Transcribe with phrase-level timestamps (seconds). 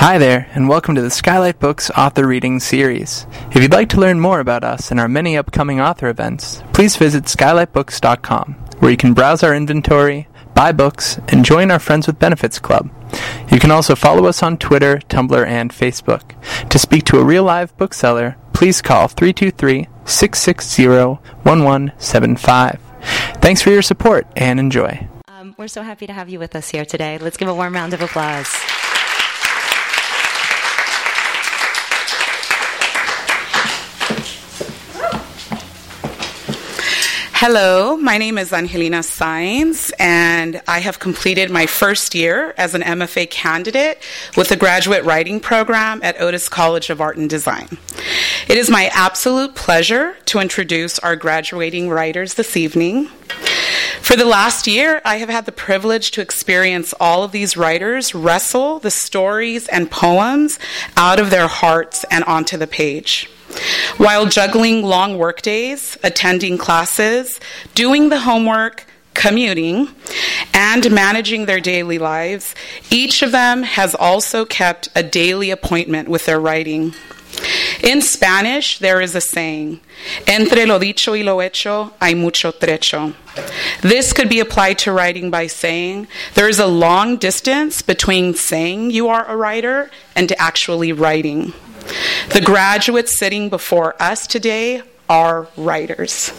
[0.00, 3.26] Hi there, and welcome to the Skylight Books Author Reading Series.
[3.54, 6.96] If you'd like to learn more about us and our many upcoming author events, please
[6.96, 12.18] visit skylightbooks.com, where you can browse our inventory, buy books, and join our Friends with
[12.18, 12.88] Benefits Club.
[13.52, 16.32] You can also follow us on Twitter, Tumblr, and Facebook.
[16.70, 22.80] To speak to a real live bookseller, please call 323 660 1175.
[23.42, 25.06] Thanks for your support and enjoy.
[25.28, 27.18] Um, we're so happy to have you with us here today.
[27.18, 28.50] Let's give a warm round of applause.
[37.42, 42.82] Hello, my name is Angelina Saenz, and I have completed my first year as an
[42.82, 43.96] MFA candidate
[44.36, 47.78] with the graduate writing program at Otis College of Art and Design.
[48.46, 53.06] It is my absolute pleasure to introduce our graduating writers this evening.
[54.02, 58.14] For the last year, I have had the privilege to experience all of these writers
[58.14, 60.58] wrestle the stories and poems
[60.94, 63.30] out of their hearts and onto the page.
[63.96, 67.40] While juggling long workdays, attending classes,
[67.74, 69.88] doing the homework, commuting,
[70.54, 72.54] and managing their daily lives,
[72.90, 76.94] each of them has also kept a daily appointment with their writing.
[77.82, 79.80] In Spanish, there is a saying,
[80.26, 83.14] entre lo dicho y lo hecho hay mucho trecho.
[83.80, 88.90] This could be applied to writing by saying there is a long distance between saying
[88.90, 91.52] you are a writer and actually writing.
[92.32, 96.32] The graduates sitting before us today are writers.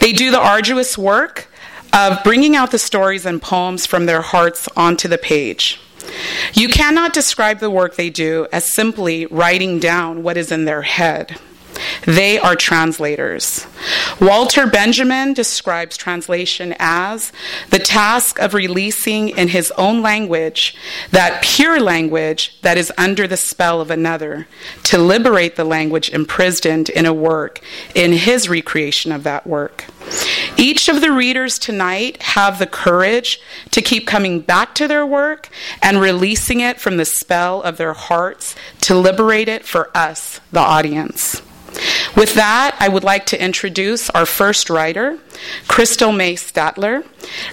[0.00, 1.48] They do the arduous work
[1.92, 5.80] of bringing out the stories and poems from their hearts onto the page.
[6.54, 10.82] You cannot describe the work they do as simply writing down what is in their
[10.82, 11.38] head.
[12.08, 13.66] They are translators.
[14.18, 17.34] Walter Benjamin describes translation as
[17.68, 20.74] the task of releasing in his own language
[21.10, 24.48] that pure language that is under the spell of another,
[24.84, 27.60] to liberate the language imprisoned in a work
[27.94, 29.84] in his recreation of that work.
[30.56, 33.38] Each of the readers tonight have the courage
[33.70, 35.50] to keep coming back to their work
[35.82, 40.60] and releasing it from the spell of their hearts to liberate it for us, the
[40.60, 41.42] audience.
[42.16, 45.18] With that, I would like to introduce our first writer,
[45.66, 47.04] Crystal May Statler.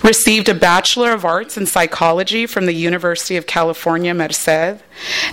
[0.04, 4.82] Received a Bachelor of Arts in Psychology from the University of California, Merced,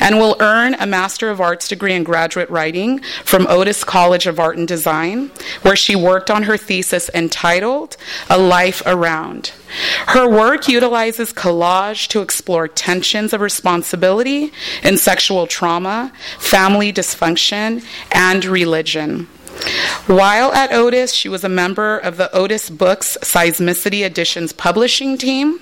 [0.01, 4.41] and will earn a Master of Arts degree in graduate writing from Otis College of
[4.41, 5.31] Art and Design,
[5.63, 7.97] where she worked on her thesis entitled
[8.29, 9.53] A Life Around.
[10.09, 14.53] Her work utilizes collage to explore tensions of responsibility
[14.83, 19.29] in sexual trauma, family dysfunction, and religion.
[20.07, 25.61] While at Otis, she was a member of the Otis Books Seismicity Editions publishing team,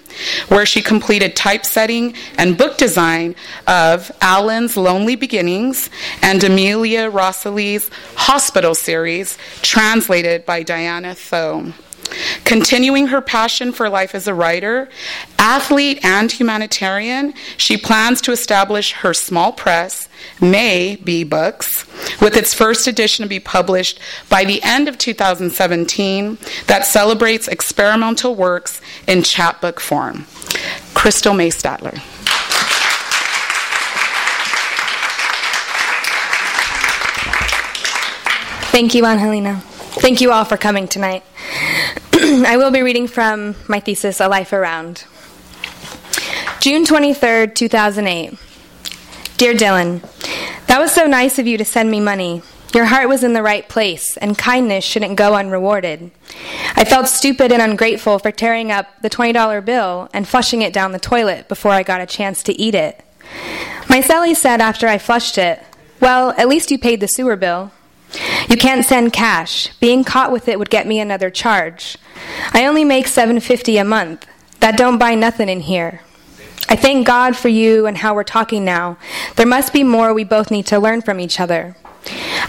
[0.48, 3.34] where she completed typesetting and book design
[3.66, 5.90] of Alan's Lonely Beginnings
[6.22, 11.72] and Amelia Rosselli's Hospital series, translated by Diana Tho.
[12.44, 14.88] Continuing her passion for life as a writer,
[15.38, 20.08] athlete, and humanitarian, she plans to establish her small press,
[20.40, 21.86] May Be Books,
[22.20, 28.34] with its first edition to be published by the end of 2017 that celebrates experimental
[28.34, 30.26] works in chapbook form.
[30.94, 32.00] Crystal May Statler.
[38.72, 39.60] Thank you, Angelina.
[40.00, 41.24] Thank you all for coming tonight.
[42.22, 45.04] I will be reading from my thesis, A Life Around.
[46.60, 48.38] June 23rd, 2008.
[49.38, 50.02] Dear Dylan,
[50.66, 52.42] that was so nice of you to send me money.
[52.74, 56.10] Your heart was in the right place, and kindness shouldn't go unrewarded.
[56.76, 60.92] I felt stupid and ungrateful for tearing up the $20 bill and flushing it down
[60.92, 63.02] the toilet before I got a chance to eat it.
[63.88, 65.62] My Sally said after I flushed it,
[66.00, 67.72] Well, at least you paid the sewer bill.
[68.48, 69.68] You can't send cash.
[69.78, 71.96] Being caught with it would get me another charge.
[72.52, 74.26] I only make 750 a month.
[74.60, 76.02] That don't buy nothing in here.
[76.68, 78.98] I thank God for you and how we're talking now.
[79.36, 81.76] There must be more we both need to learn from each other.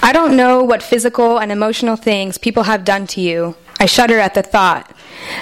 [0.02, 3.56] I don't know what physical and emotional things people have done to you.
[3.80, 4.92] I shudder at the thought.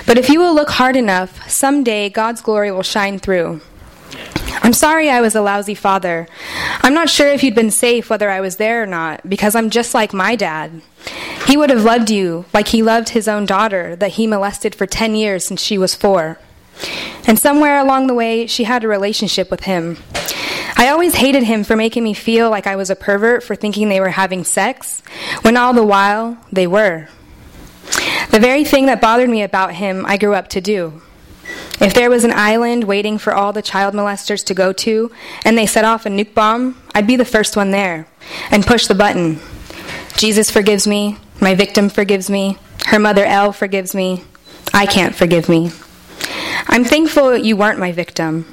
[0.06, 3.62] But if you will look hard enough, someday God's glory will shine through.
[4.62, 6.28] I'm sorry I was a lousy father.
[6.82, 9.70] I'm not sure if you'd been safe whether I was there or not, because I'm
[9.70, 10.82] just like my dad.
[11.48, 14.86] He would have loved you like he loved his own daughter that he molested for
[14.86, 16.40] 10 years since she was four.
[17.26, 19.98] And somewhere along the way, she had a relationship with him.
[20.76, 23.90] I always hated him for making me feel like I was a pervert for thinking
[23.90, 25.02] they were having sex,
[25.42, 27.10] when all the while they were.
[28.32, 31.02] The very thing that bothered me about him, I grew up to do.
[31.82, 35.12] If there was an island waiting for all the child molesters to go to,
[35.46, 38.08] and they set off a nuke bomb, I'd be the first one there
[38.52, 39.40] and push the button.
[40.18, 42.58] Jesus forgives me, my victim forgives me,
[42.88, 44.24] her mother Elle forgives me,
[44.74, 45.72] I can't forgive me.
[46.68, 48.46] I'm thankful you weren't my victim.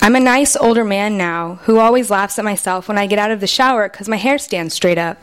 [0.00, 3.32] I'm a nice older man now who always laughs at myself when I get out
[3.32, 5.18] of the shower because my hair stands straight up.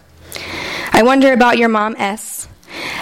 [0.91, 2.47] I wonder about your mom, S.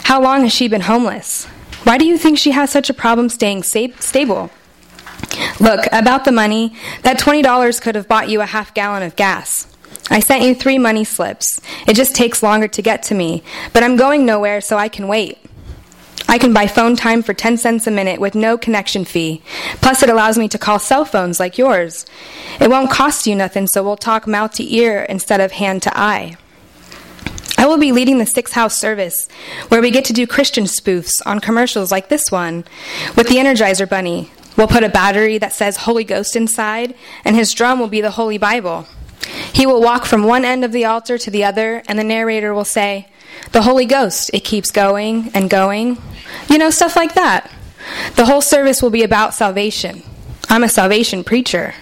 [0.04, 1.48] How long has she been homeless?
[1.84, 4.50] Why do you think she has such a problem staying stable?
[5.60, 9.68] Look, about the money, that $20 could have bought you a half gallon of gas.
[10.10, 11.60] I sent you three money slips.
[11.88, 15.08] It just takes longer to get to me, but I'm going nowhere so I can
[15.08, 15.38] wait.
[16.28, 19.42] I can buy phone time for 10 cents a minute with no connection fee.
[19.82, 22.06] Plus, it allows me to call cell phones like yours.
[22.60, 25.98] It won't cost you nothing, so we'll talk mouth to ear instead of hand to
[25.98, 26.38] eye.
[27.64, 29.30] I will be leading the Six House service,
[29.70, 32.66] where we get to do Christian spoofs on commercials like this one
[33.16, 34.30] with the Energizer Bunny.
[34.58, 36.94] We'll put a battery that says Holy Ghost inside,
[37.24, 38.86] and his drum will be the Holy Bible.
[39.54, 42.54] He will walk from one end of the altar to the other, and the narrator
[42.54, 43.08] will say,
[43.54, 46.00] The Holy Ghost, it keeps going and going.
[46.50, 47.50] You know, stuff like that.
[48.18, 50.04] The whole service will be about salvation.
[50.50, 51.76] I'm a salvation preacher.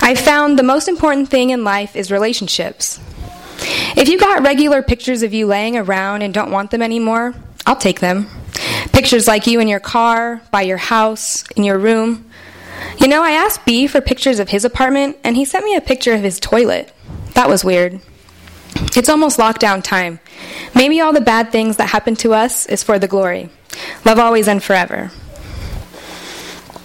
[0.00, 2.98] I've found the most important thing in life is relationships.
[3.96, 7.34] If you got regular pictures of you laying around and don't want them anymore,
[7.66, 8.26] I'll take them.
[8.92, 12.26] Pictures like you in your car, by your house, in your room.
[12.98, 15.80] You know, I asked B for pictures of his apartment, and he sent me a
[15.80, 16.92] picture of his toilet.
[17.34, 18.00] That was weird.
[18.96, 20.20] It's almost lockdown time.
[20.74, 23.50] Maybe all the bad things that happen to us is for the glory.
[24.04, 25.10] Love always and forever.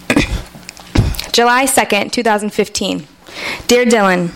[1.32, 3.06] July 2nd, 2015.
[3.66, 4.30] Dear Dylan,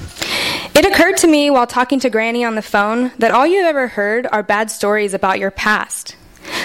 [0.74, 3.88] it occurred to me while talking to Granny on the phone that all you've ever
[3.88, 6.16] heard are bad stories about your past.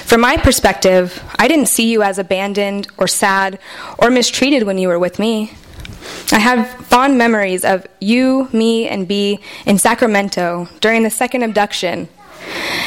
[0.06, 3.59] From my perspective, I didn't see you as abandoned or sad
[3.98, 5.51] or mistreated when you were with me.
[6.31, 12.07] I have fond memories of you, me, and B in Sacramento during the second abduction.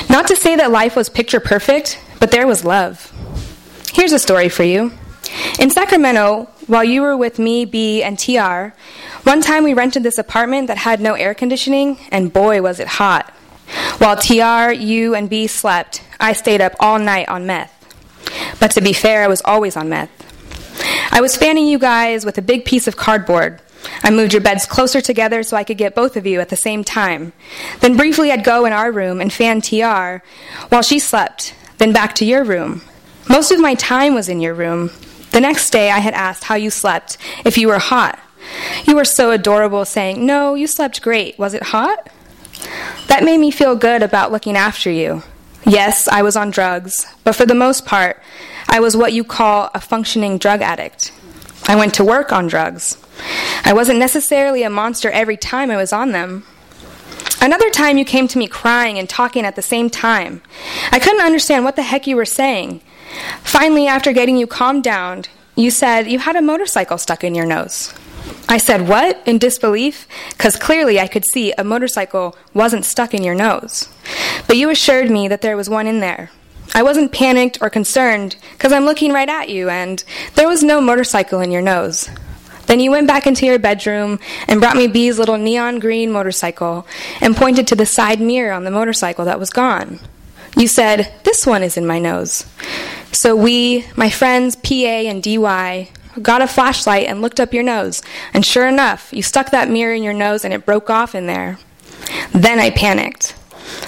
[0.08, 3.12] Not to say that life was picture perfect, but there was love.
[3.92, 4.92] Here's a story for you.
[5.58, 8.76] In Sacramento, while you were with me, B, and TR,
[9.24, 12.86] one time we rented this apartment that had no air conditioning, and boy, was it
[12.86, 13.28] hot.
[13.98, 17.74] While TR, you, and B slept, I stayed up all night on meth.
[18.60, 20.10] But to be fair, I was always on meth.
[21.12, 23.60] I was fanning you guys with a big piece of cardboard.
[24.04, 26.56] I moved your beds closer together so I could get both of you at the
[26.56, 27.32] same time.
[27.80, 30.24] Then briefly I'd go in our room and fan TR
[30.68, 32.82] while she slept, then back to your room.
[33.28, 34.90] Most of my time was in your room.
[35.30, 38.18] The next day I had asked how you slept, if you were hot.
[38.86, 41.38] You were so adorable, saying, No, you slept great.
[41.38, 42.10] Was it hot?
[43.06, 45.22] That made me feel good about looking after you.
[45.66, 48.20] Yes, I was on drugs, but for the most part,
[48.68, 51.12] I was what you call a functioning drug addict.
[51.66, 52.96] I went to work on drugs.
[53.64, 56.44] I wasn't necessarily a monster every time I was on them.
[57.40, 60.42] Another time you came to me crying and talking at the same time.
[60.90, 62.80] I couldn't understand what the heck you were saying.
[63.42, 65.24] Finally, after getting you calmed down,
[65.56, 67.92] you said you had a motorcycle stuck in your nose.
[68.48, 69.22] I said, What?
[69.26, 73.88] in disbelief, because clearly I could see a motorcycle wasn't stuck in your nose.
[74.46, 76.30] But you assured me that there was one in there.
[76.74, 80.02] I wasn't panicked or concerned because I'm looking right at you and
[80.34, 82.08] there was no motorcycle in your nose.
[82.66, 86.86] Then you went back into your bedroom and brought me B's little neon green motorcycle
[87.20, 89.98] and pointed to the side mirror on the motorcycle that was gone.
[90.56, 92.46] You said, This one is in my nose.
[93.12, 95.88] So we, my friends PA and DY,
[96.22, 98.02] got a flashlight and looked up your nose,
[98.34, 101.26] and sure enough, you stuck that mirror in your nose and it broke off in
[101.26, 101.58] there.
[102.32, 103.36] Then I panicked.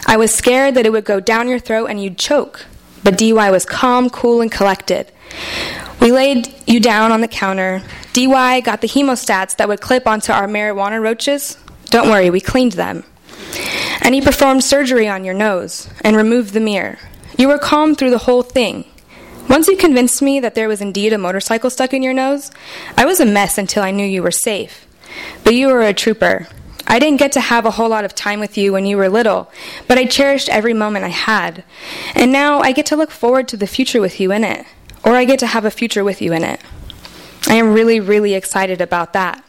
[0.06, 2.66] I was scared that it would go down your throat and you'd choke,
[3.02, 5.10] but DY was calm, cool, and collected.
[6.00, 7.82] We laid you down on the counter.
[8.12, 11.56] DY got the hemostats that would clip onto our marijuana roaches.
[11.86, 13.04] Don't worry, we cleaned them.
[14.02, 16.98] And he performed surgery on your nose and removed the mirror.
[17.38, 18.84] You were calm through the whole thing.
[19.48, 22.50] Once you convinced me that there was indeed a motorcycle stuck in your nose,
[22.96, 24.86] I was a mess until I knew you were safe.
[25.44, 26.48] But you were a trooper.
[26.86, 29.08] I didn't get to have a whole lot of time with you when you were
[29.08, 29.50] little,
[29.88, 31.64] but I cherished every moment I had.
[32.14, 34.66] And now I get to look forward to the future with you in it,
[35.04, 36.60] or I get to have a future with you in it.
[37.46, 39.44] I am really, really excited about that.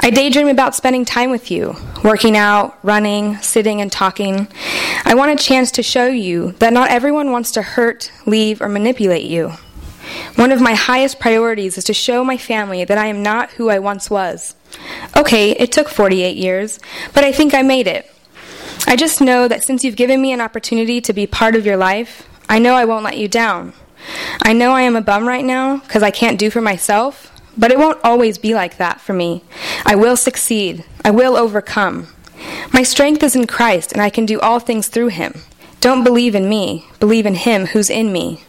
[0.00, 4.48] I daydream about spending time with you, working out, running, sitting, and talking.
[5.04, 8.68] I want a chance to show you that not everyone wants to hurt, leave, or
[8.68, 9.52] manipulate you.
[10.36, 13.70] One of my highest priorities is to show my family that I am not who
[13.70, 14.54] I once was.
[15.16, 16.78] Okay, it took 48 years,
[17.14, 18.10] but I think I made it.
[18.86, 21.76] I just know that since you've given me an opportunity to be part of your
[21.76, 23.72] life, I know I won't let you down.
[24.42, 27.70] I know I am a bum right now because I can't do for myself, but
[27.70, 29.42] it won't always be like that for me.
[29.84, 30.84] I will succeed.
[31.04, 32.08] I will overcome.
[32.72, 35.34] My strength is in Christ, and I can do all things through him.
[35.80, 38.42] Don't believe in me, believe in him who's in me.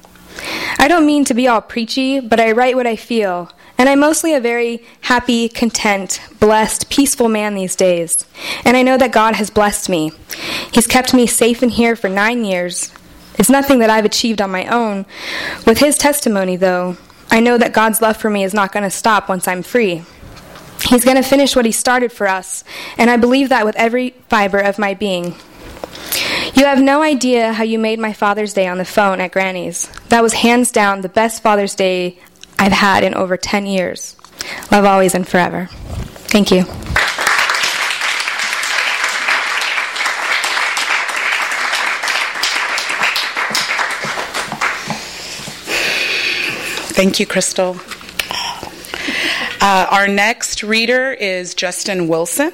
[0.80, 4.00] I don't mean to be all preachy, but I write what I feel, and I'm
[4.00, 8.26] mostly a very happy, content, blessed, peaceful man these days.
[8.64, 10.12] And I know that God has blessed me.
[10.72, 12.92] He's kept me safe in here for nine years.
[13.38, 15.06] It's nothing that I've achieved on my own.
[15.66, 16.98] With His testimony, though,
[17.32, 20.04] I know that God's love for me is not going to stop once I'm free.
[20.88, 22.64] He's going to finish what He started for us,
[22.98, 25.36] and I believe that with every fiber of my being.
[26.54, 29.88] You have no idea how you made my Father's Day on the phone at Granny's.
[30.10, 32.20] That was hands down the best Father's Day
[32.58, 34.16] I've had in over 10 years.
[34.72, 35.68] Love always and forever.
[36.28, 36.85] Thank you.
[46.96, 47.76] Thank you, Crystal.
[49.60, 52.54] Uh, our next reader is Justin Wilson.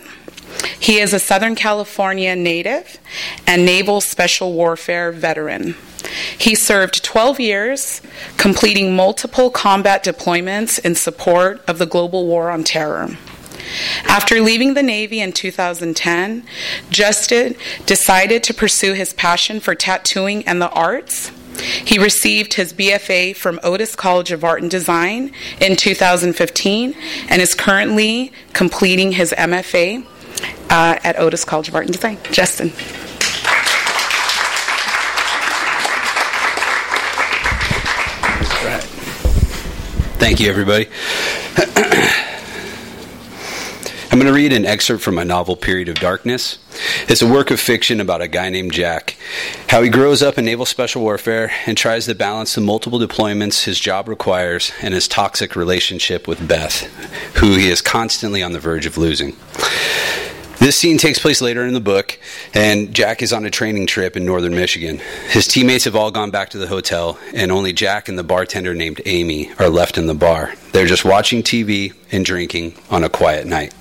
[0.79, 2.97] He is a Southern California native
[3.45, 5.75] and Naval Special Warfare veteran.
[6.39, 8.01] He served 12 years,
[8.37, 13.09] completing multiple combat deployments in support of the global war on terror.
[14.05, 16.47] After leaving the Navy in 2010,
[16.89, 17.55] Justin
[17.85, 21.31] decided to pursue his passion for tattooing and the arts.
[21.59, 26.95] He received his BFA from Otis College of Art and Design in 2015
[27.29, 30.05] and is currently completing his MFA
[30.69, 32.17] uh, at Otis College of Art and Design.
[32.31, 32.71] Justin.
[40.19, 40.87] Thank you, everybody.
[44.11, 46.59] I'm going to read an excerpt from my novel Period of Darkness.
[47.07, 49.15] It's a work of fiction about a guy named Jack,
[49.69, 53.63] how he grows up in naval special warfare and tries to balance the multiple deployments
[53.63, 56.81] his job requires and his toxic relationship with Beth,
[57.37, 59.33] who he is constantly on the verge of losing.
[60.59, 62.19] This scene takes place later in the book,
[62.53, 64.99] and Jack is on a training trip in northern Michigan.
[65.29, 68.75] His teammates have all gone back to the hotel, and only Jack and the bartender
[68.75, 70.53] named Amy are left in the bar.
[70.73, 73.73] They're just watching TV and drinking on a quiet night.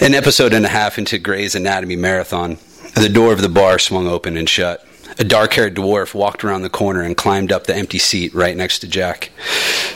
[0.00, 2.58] An episode and a half into Grey's Anatomy Marathon,
[2.94, 4.86] the door of the bar swung open and shut.
[5.18, 8.56] A dark haired dwarf walked around the corner and climbed up the empty seat right
[8.56, 9.30] next to Jack.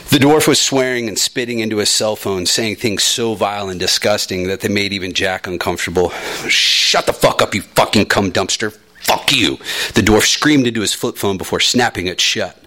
[0.09, 3.79] The dwarf was swearing and spitting into his cell phone, saying things so vile and
[3.79, 6.09] disgusting that they made even Jack uncomfortable.
[6.47, 8.71] Shut the fuck up, you fucking cum dumpster.
[9.01, 9.57] Fuck you.
[9.93, 12.57] The dwarf screamed into his flip phone before snapping it shut.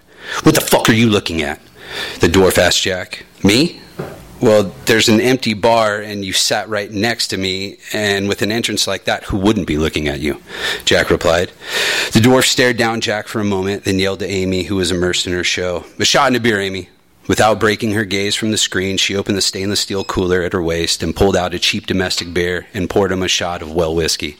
[0.43, 1.59] What the fuck are you looking at?
[2.19, 3.25] The dwarf asked Jack.
[3.43, 3.79] Me?
[4.41, 8.51] Well, there's an empty bar, and you sat right next to me, and with an
[8.51, 10.41] entrance like that, who wouldn't be looking at you?
[10.83, 11.53] Jack replied.
[12.11, 15.27] The dwarf stared down Jack for a moment, then yelled to Amy, who was immersed
[15.27, 15.85] in her show.
[15.97, 16.89] A shot and a beer, Amy.
[17.27, 20.61] Without breaking her gaze from the screen, she opened the stainless steel cooler at her
[20.61, 23.95] waist and pulled out a cheap domestic beer and poured him a shot of well
[23.95, 24.35] whiskey.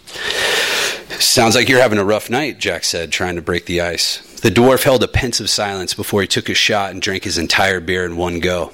[1.17, 4.32] Sounds like you're having a rough night, Jack said, trying to break the ice.
[4.43, 7.79] The dwarf held a pensive silence before he took his shot and drank his entire
[7.79, 8.67] beer in one go.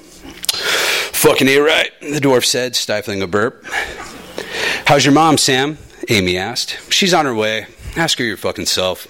[1.12, 3.64] Fucking A right, the dwarf said, stifling a burp.
[4.86, 5.78] How's your mom, Sam?
[6.08, 6.76] Amy asked.
[6.92, 7.68] She's on her way.
[7.94, 9.06] Ask her your fucking self.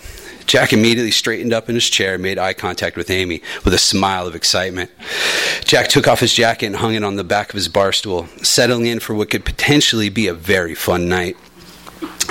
[0.47, 3.79] Jack immediately straightened up in his chair and made eye contact with Amy with a
[3.79, 4.91] smile of excitement.
[5.65, 8.27] Jack took off his jacket and hung it on the back of his bar stool,
[8.43, 11.39] settling in for what could potentially be a very fun night.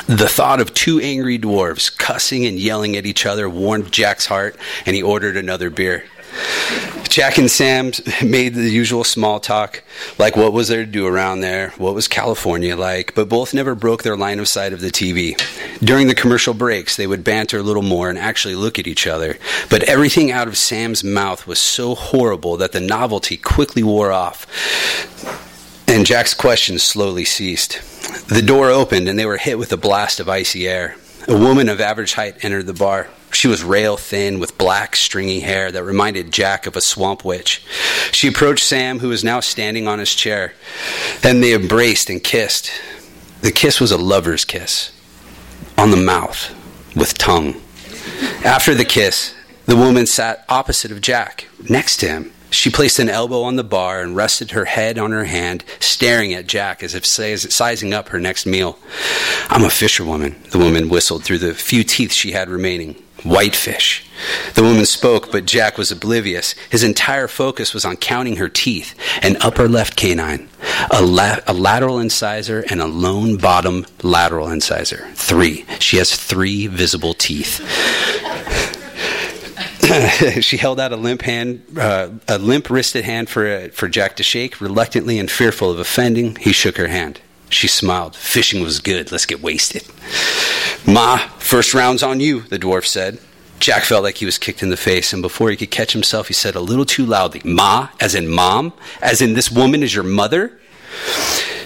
[0.08, 4.56] The thought of two angry dwarves cussing and yelling at each other warmed Jack's heart,
[4.86, 6.04] and he ordered another beer.
[7.10, 7.92] Jack and Sam
[8.24, 9.84] made the usual small talk,
[10.20, 13.74] like what was there to do around there, what was California like, but both never
[13.74, 15.36] broke their line of sight of the TV.
[15.80, 19.08] During the commercial breaks, they would banter a little more and actually look at each
[19.08, 24.12] other, but everything out of Sam's mouth was so horrible that the novelty quickly wore
[24.12, 24.46] off,
[25.88, 27.82] and Jack's questions slowly ceased.
[28.30, 30.96] The door opened, and they were hit with a blast of icy air.
[31.28, 33.10] A woman of average height entered the bar.
[33.32, 37.64] She was rail thin with black, stringy hair that reminded Jack of a swamp witch.
[38.12, 40.54] She approached Sam, who was now standing on his chair.
[41.22, 42.72] Then they embraced and kissed.
[43.42, 44.92] The kiss was a lover's kiss
[45.76, 46.54] on the mouth
[46.96, 47.60] with tongue.
[48.46, 49.34] After the kiss,
[49.66, 52.32] the woman sat opposite of Jack, next to him.
[52.52, 56.34] She placed an elbow on the bar and rested her head on her hand, staring
[56.34, 58.80] at Jack as if sizing up her next meal.
[59.50, 62.96] I'm a fisherwoman, the woman whistled through the few teeth she had remaining.
[63.24, 64.06] Whitefish.
[64.54, 66.54] The woman spoke, but Jack was oblivious.
[66.70, 70.48] His entire focus was on counting her teeth, an upper left canine,
[70.90, 75.10] a, la- a lateral incisor, and a lone bottom lateral incisor.
[75.16, 75.66] Three.
[75.80, 77.60] She has three visible teeth.
[80.42, 84.16] she held out a limp hand, uh, a limp wristed hand for uh, for Jack
[84.18, 84.62] to shake.
[84.62, 87.22] Reluctantly and fearful of offending, he shook her hand.
[87.50, 88.16] She smiled.
[88.16, 89.12] Fishing was good.
[89.12, 89.84] Let's get wasted.
[90.86, 93.20] Ma, first round's on you, the dwarf said.
[93.60, 96.28] Jack felt like he was kicked in the face, and before he could catch himself,
[96.28, 99.94] he said a little too loudly, Ma, as in mom, as in this woman is
[99.94, 100.58] your mother?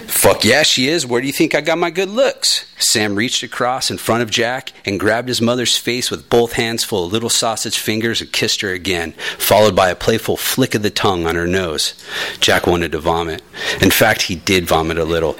[0.06, 1.06] Fuck yeah, she is.
[1.06, 2.66] Where do you think I got my good looks?
[2.78, 6.84] Sam reached across in front of Jack and grabbed his mother's face with both hands
[6.84, 10.82] full of little sausage fingers and kissed her again, followed by a playful flick of
[10.82, 11.94] the tongue on her nose.
[12.40, 13.42] Jack wanted to vomit.
[13.80, 15.36] In fact, he did vomit a little,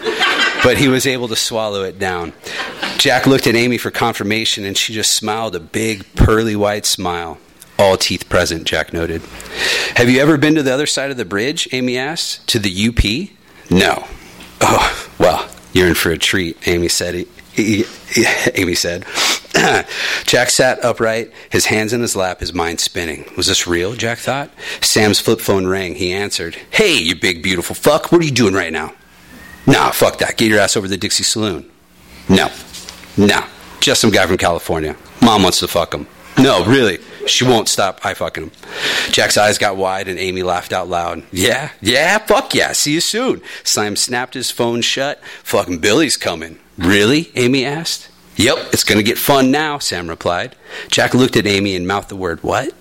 [0.63, 2.33] but he was able to swallow it down.
[2.99, 7.39] Jack looked at Amy for confirmation and she just smiled a big, pearly white smile.
[7.79, 9.21] All teeth present, Jack noted.
[9.97, 11.69] Have you ever been to the other side of the bridge?
[11.73, 12.47] Amy asked.
[12.49, 13.71] To the UP?
[13.71, 14.07] No.
[14.67, 17.15] Oh, well, you're in for a treat, Amy said.
[17.15, 19.05] He, he, he, Amy said.
[20.25, 23.31] Jack sat upright, his hands in his lap, his mind spinning.
[23.37, 23.95] Was this real?
[23.95, 24.51] Jack thought.
[24.81, 25.95] Sam's flip phone rang.
[25.95, 26.57] He answered.
[26.71, 28.11] Hey, you big beautiful fuck.
[28.11, 28.95] What are you doing right now?
[29.67, 30.37] Nah, fuck that.
[30.39, 31.71] Get your ass over to the Dixie Saloon.
[32.29, 32.49] No.
[33.17, 33.45] No.
[33.81, 34.97] Just some guy from California.
[35.21, 36.07] Mom wants to fuck him.
[36.39, 36.99] No, really.
[37.27, 38.53] She won't stop I fucking him.
[39.11, 41.23] Jack's eyes got wide and Amy laughed out loud.
[41.33, 42.73] Yeah, yeah, fuck yeah.
[42.73, 43.43] See you soon.
[43.63, 45.23] Sam snapped his phone shut.
[45.43, 46.59] Fucking Billy's coming.
[46.77, 47.31] Really?
[47.35, 48.09] Amy asked.
[48.37, 50.57] Yep, it's to get fun now, Sam replied.
[50.89, 52.75] Jack looked at Amy and mouthed the word, What?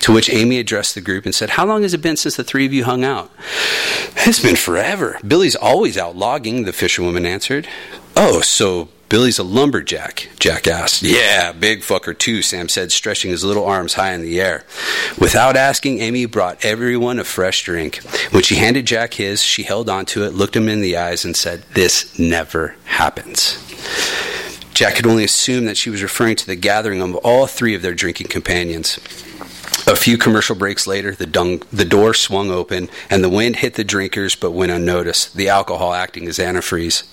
[0.00, 2.44] To which Amy addressed the group and said, How long has it been since the
[2.44, 3.30] three of you hung out?
[4.26, 5.18] It's been forever.
[5.26, 7.68] Billy's always out logging, the fisherwoman answered.
[8.18, 11.02] Oh, so Billy's a lumberjack, Jack asked.
[11.02, 14.64] Yeah, big fucker too, Sam said, stretching his little arms high in the air.
[15.18, 17.98] Without asking, Amy brought everyone a fresh drink.
[18.32, 21.36] When she handed Jack his, she held onto it, looked him in the eyes, and
[21.36, 23.62] said, This never happens.
[24.72, 27.82] Jack could only assume that she was referring to the gathering of all three of
[27.82, 28.98] their drinking companions.
[29.88, 33.74] A few commercial breaks later, the, dung, the, door swung open and the wind hit
[33.74, 37.04] the drinkers but went unnoticed, the alcohol acting as antifreeze.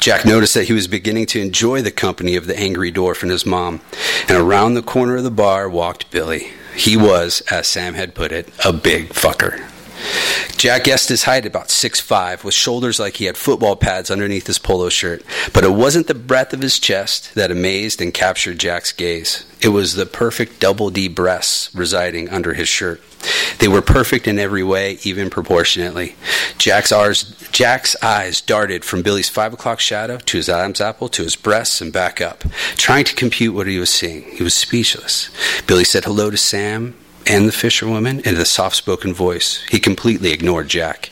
[0.00, 3.30] Jack noticed that he was beginning to enjoy the company of the angry dwarf and
[3.30, 3.82] his mom,
[4.28, 6.52] and around the corner of the bar walked Billy.
[6.74, 9.71] He was, as Sam had put it, a big fucker.
[10.56, 14.46] Jack guessed his height about six five, with shoulders like he had football pads underneath
[14.46, 15.24] his polo shirt.
[15.52, 19.44] But it wasn't the breadth of his chest that amazed and captured Jack's gaze.
[19.60, 23.00] It was the perfect double D breasts residing under his shirt.
[23.58, 26.16] They were perfect in every way, even proportionately.
[26.58, 31.22] Jack's, ours, Jack's eyes darted from Billy's five o'clock shadow to his Adam's apple to
[31.22, 32.44] his breasts and back up,
[32.76, 34.22] trying to compute what he was seeing.
[34.36, 35.30] He was speechless.
[35.66, 39.62] Billy said hello to Sam and the fisherwoman in a soft spoken voice.
[39.70, 41.10] He completely ignored Jack.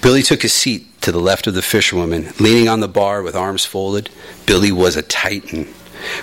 [0.00, 3.36] Billy took his seat to the left of the fisherwoman, leaning on the bar with
[3.36, 4.10] arms folded.
[4.46, 5.68] Billy was a titan.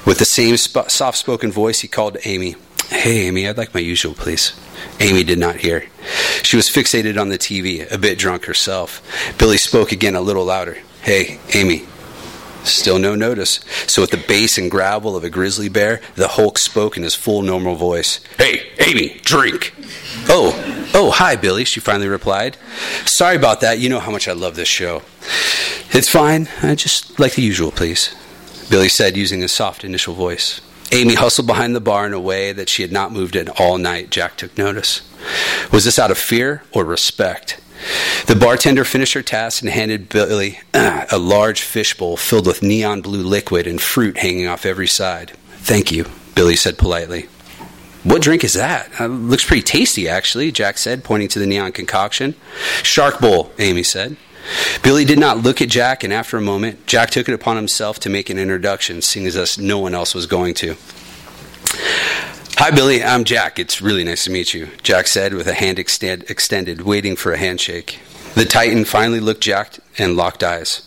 [0.05, 2.55] With the same sp- soft spoken voice, he called to Amy.
[2.89, 4.53] Hey, Amy, I'd like my usual, please.
[4.99, 5.85] Amy did not hear.
[6.41, 9.01] She was fixated on the TV, a bit drunk herself.
[9.37, 10.79] Billy spoke again a little louder.
[11.01, 11.85] Hey, Amy,
[12.63, 13.59] Still no notice.
[13.87, 17.15] So, with the bass and gravel of a grizzly bear, the Hulk spoke in his
[17.15, 18.19] full normal voice.
[18.37, 19.73] Hey, Amy, drink!
[20.27, 22.57] Oh, oh, hi, Billy, she finally replied.
[23.05, 23.79] Sorry about that.
[23.79, 25.01] You know how much I love this show.
[25.91, 26.47] It's fine.
[26.61, 28.15] I just like the usual, please.
[28.69, 30.61] Billy said, using his soft initial voice.
[30.91, 33.77] Amy hustled behind the bar in a way that she had not moved in all
[33.77, 34.09] night.
[34.09, 35.01] Jack took notice.
[35.71, 37.59] Was this out of fear or respect?
[38.27, 43.01] The bartender finished her task and handed Billy uh, a large fishbowl filled with neon
[43.01, 45.31] blue liquid and fruit hanging off every side.
[45.57, 47.27] Thank you, Billy said politely.
[48.03, 48.89] What drink is that?
[48.99, 52.35] Uh, looks pretty tasty, actually, Jack said, pointing to the neon concoction.
[52.81, 54.15] Shark Bowl, Amy said.
[54.83, 57.99] Billy did not look at Jack, and after a moment, Jack took it upon himself
[57.99, 60.75] to make an introduction, seeing as no one else was going to.
[62.59, 63.01] Hi, Billy.
[63.01, 63.57] I'm Jack.
[63.57, 67.31] It's really nice to meet you, Jack said with a hand extend, extended, waiting for
[67.31, 68.01] a handshake.
[68.35, 70.81] The Titan finally looked Jack and locked eyes.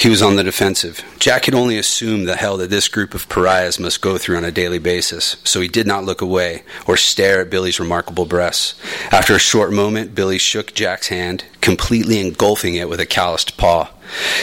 [0.00, 1.04] He was on the defensive.
[1.20, 4.44] Jack had only assumed the hell that this group of pariahs must go through on
[4.44, 8.74] a daily basis, so he did not look away or stare at Billy's remarkable breasts.
[9.12, 13.92] After a short moment, Billy shook Jack's hand, completely engulfing it with a calloused paw.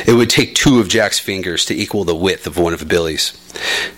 [0.07, 3.37] It would take two of Jack's fingers to equal the width of one of Billy's.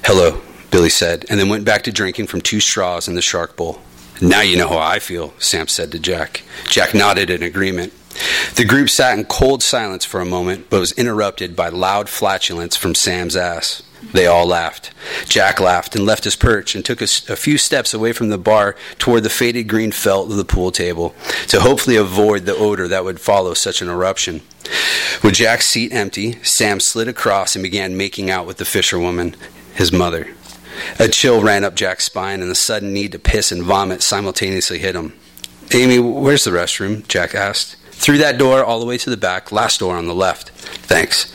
[0.03, 3.55] Hello, Billy said, and then went back to drinking from two straws in the shark
[3.55, 3.81] bowl.
[4.21, 6.43] Now you know how I feel, Sam said to Jack.
[6.69, 7.93] Jack nodded in agreement.
[8.55, 12.77] The group sat in cold silence for a moment, but was interrupted by loud flatulence
[12.77, 13.83] from Sam's ass.
[14.13, 14.91] They all laughed.
[15.27, 18.37] Jack laughed and left his perch and took a, a, few steps away from the
[18.37, 21.15] bar toward the faded green felt of the pool table
[21.47, 24.41] to hopefully avoid the odor that would follow such an eruption.
[25.23, 29.35] With Jack's seat empty, Sam slid across and began making out with the fisherwoman,
[29.73, 30.27] his mother.
[30.99, 34.79] A chill ran up Jack's spine, and the sudden need to piss and vomit simultaneously
[34.79, 35.13] hit him.
[35.73, 37.07] Amy, where's the restroom?
[37.07, 37.75] Jack asked.
[37.91, 40.49] Through that door, all the way to the back, last door on the left.
[40.49, 41.31] Thanks.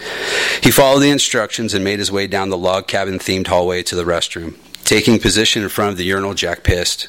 [0.62, 3.96] He followed the instructions and made his way down the log cabin themed hallway to
[3.96, 4.56] the restroom.
[4.84, 7.08] Taking position in front of the urinal, Jack pissed.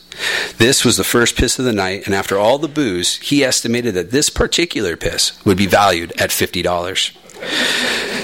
[0.57, 3.93] This was the first piss of the night, and after all the booze, he estimated
[3.95, 7.11] that this particular piss would be valued at $50.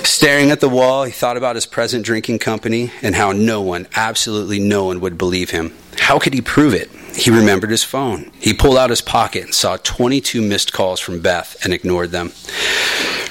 [0.04, 3.88] Staring at the wall, he thought about his present drinking company and how no one,
[3.96, 5.74] absolutely no one, would believe him.
[6.00, 6.90] How could he prove it?
[7.16, 8.32] He remembered his phone.
[8.40, 12.32] He pulled out his pocket and saw 22 missed calls from Beth and ignored them.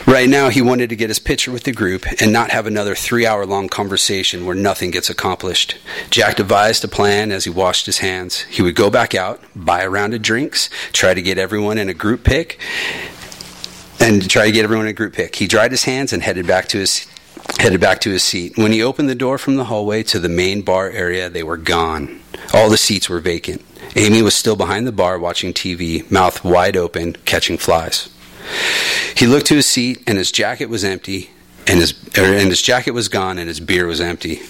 [0.07, 2.94] Right now, he wanted to get his picture with the group and not have another
[2.94, 5.77] three hour long conversation where nothing gets accomplished.
[6.11, 8.42] Jack devised a plan as he washed his hands.
[8.42, 11.88] He would go back out, buy a round of drinks, try to get everyone in
[11.88, 12.61] a group pic,
[14.01, 15.37] and try to get everyone a group pick.
[15.37, 17.07] He dried his hands and headed back to his
[17.59, 18.57] headed back to his seat.
[18.57, 21.57] When he opened the door from the hallway to the main bar area, they were
[21.57, 22.21] gone.
[22.53, 23.65] All the seats were vacant.
[23.95, 28.09] Amy was still behind the bar watching TV, mouth wide open, catching flies.
[29.17, 31.31] He looked to his seat, and his jacket was empty,
[31.67, 34.41] and his er, and his jacket was gone, and his beer was empty.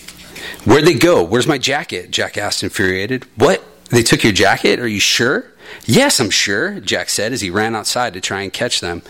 [0.64, 1.22] Where'd they go?
[1.22, 2.10] Where's my jacket?
[2.10, 3.24] Jack asked, infuriated.
[3.36, 3.64] What?
[3.90, 4.80] They took your jacket?
[4.80, 5.44] Are you sure?
[5.84, 9.02] Yes, I'm sure, Jack said as he ran outside to try and catch them.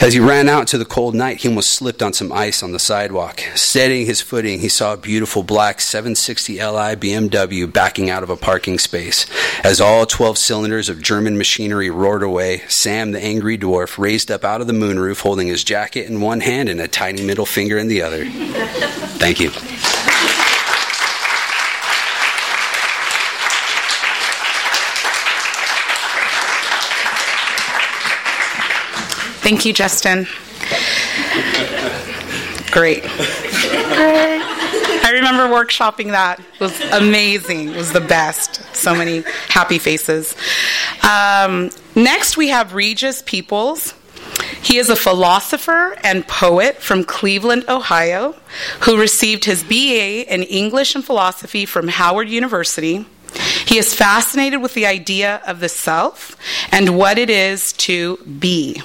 [0.00, 2.72] As he ran out into the cold night, he almost slipped on some ice on
[2.72, 3.40] the sidewalk.
[3.54, 8.36] Steadying his footing, he saw a beautiful black 760 Li BMW backing out of a
[8.36, 9.26] parking space.
[9.64, 14.44] As all 12 cylinders of German machinery roared away, Sam, the angry dwarf, raised up
[14.44, 17.78] out of the moonroof holding his jacket in one hand and a tiny middle finger
[17.78, 18.26] in the other.
[19.18, 19.50] Thank you.
[29.46, 30.26] Thank you, Justin.
[32.72, 33.04] Great.
[35.04, 36.40] I remember workshopping that.
[36.40, 37.68] It was amazing.
[37.68, 38.60] It was the best.
[38.74, 40.34] So many happy faces.
[41.08, 43.94] Um, next, we have Regis Peeples.
[44.64, 48.34] He is a philosopher and poet from Cleveland, Ohio,
[48.80, 53.06] who received his BA in English and philosophy from Howard University.
[53.64, 56.36] He is fascinated with the idea of the self
[56.72, 58.82] and what it is to be.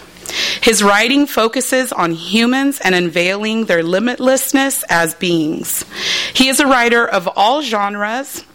[0.61, 5.85] His writing focuses on humans and unveiling their limitlessness as beings.
[6.33, 8.45] He is a writer of all genres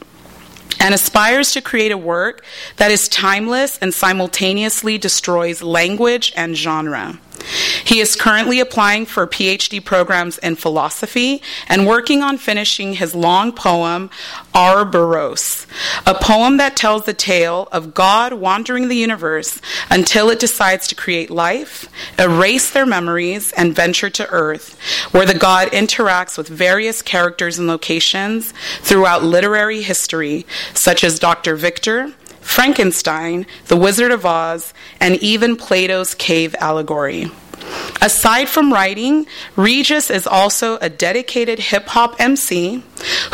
[0.81, 2.45] and aspires to create a work
[2.77, 7.19] that is timeless and simultaneously destroys language and genre.
[7.85, 13.53] He is currently applying for PhD programs in philosophy and working on finishing his long
[13.53, 14.11] poem,
[14.55, 15.67] Ouroboros,
[16.05, 20.95] a poem that tells the tale of God wandering the universe until it decides to
[20.95, 24.79] create life, erase their memories, and venture to Earth,
[25.13, 31.57] where the God interacts with various characters and locations throughout literary history, such as Dr.
[31.57, 32.13] Victor,
[32.47, 37.31] Frankenstein, The Wizard of Oz, and even Plato's cave allegory.
[38.01, 42.83] Aside from writing, Regis is also a dedicated hip hop MC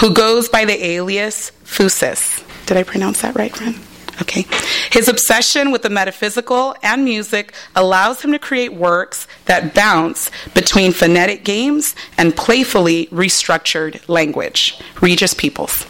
[0.01, 2.43] who goes by the alias Fusis.
[2.67, 3.79] Did I pronounce that right, friend?
[4.23, 4.47] Okay.
[4.91, 10.93] His obsession with the metaphysical and music allows him to create works that bounce between
[10.93, 14.81] phonetic games and playfully restructured language.
[15.01, 15.87] Regis Peeples.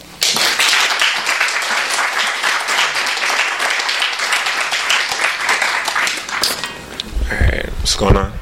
[7.82, 8.32] What's going on?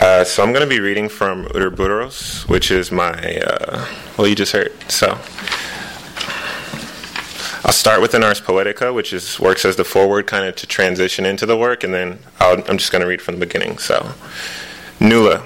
[0.00, 3.84] Uh, so I'm going to be reading from Ouroboros, which is my, uh,
[4.16, 4.72] well, you just heard.
[4.88, 5.08] So
[7.64, 10.68] I'll start with an Ars Poetica, which is works as the forward kind of to
[10.68, 13.78] transition into the work, and then i am just going to read from the beginning.
[13.78, 14.12] So,
[15.00, 15.44] Nula.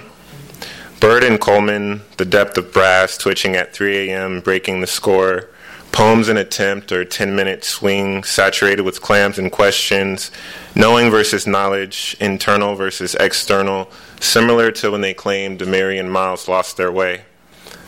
[1.01, 5.49] Bird and Coleman, the depth of brass twitching at 3 a.m., breaking the score.
[5.93, 10.31] Poems in attempt or 10 minute swing, saturated with clams and questions,
[10.75, 16.77] knowing versus knowledge, internal versus external, similar to when they claimed Mary and Miles lost
[16.77, 17.23] their way.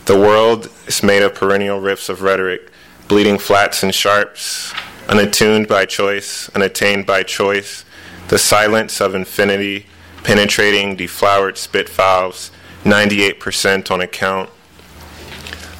[0.05, 2.71] The world is made of perennial riffs of rhetoric,
[3.07, 4.73] bleeding flats and sharps,
[5.07, 7.85] unattuned by choice, unattained by choice,
[8.29, 9.85] the silence of infinity,
[10.23, 12.51] penetrating deflowered spit valves,
[12.83, 14.49] 98% on account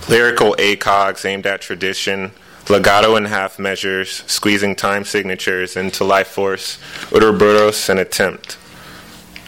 [0.10, 2.32] lyrical ACOGs aimed at tradition,
[2.68, 6.80] legato and half measures, squeezing time signatures into life force,
[7.14, 8.58] Ouroboros and attempt.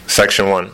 [0.06, 0.70] Section 1.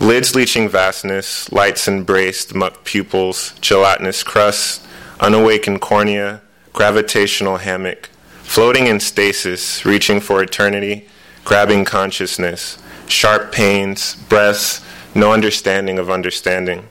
[0.00, 4.84] Lids leaching vastness, lights embraced, muck pupils, gelatinous crust,
[5.20, 8.08] unawakened cornea, gravitational hammock,
[8.42, 11.06] floating in stasis, reaching for eternity,
[11.44, 16.88] grabbing consciousness, sharp pains, breaths, no understanding of understanding.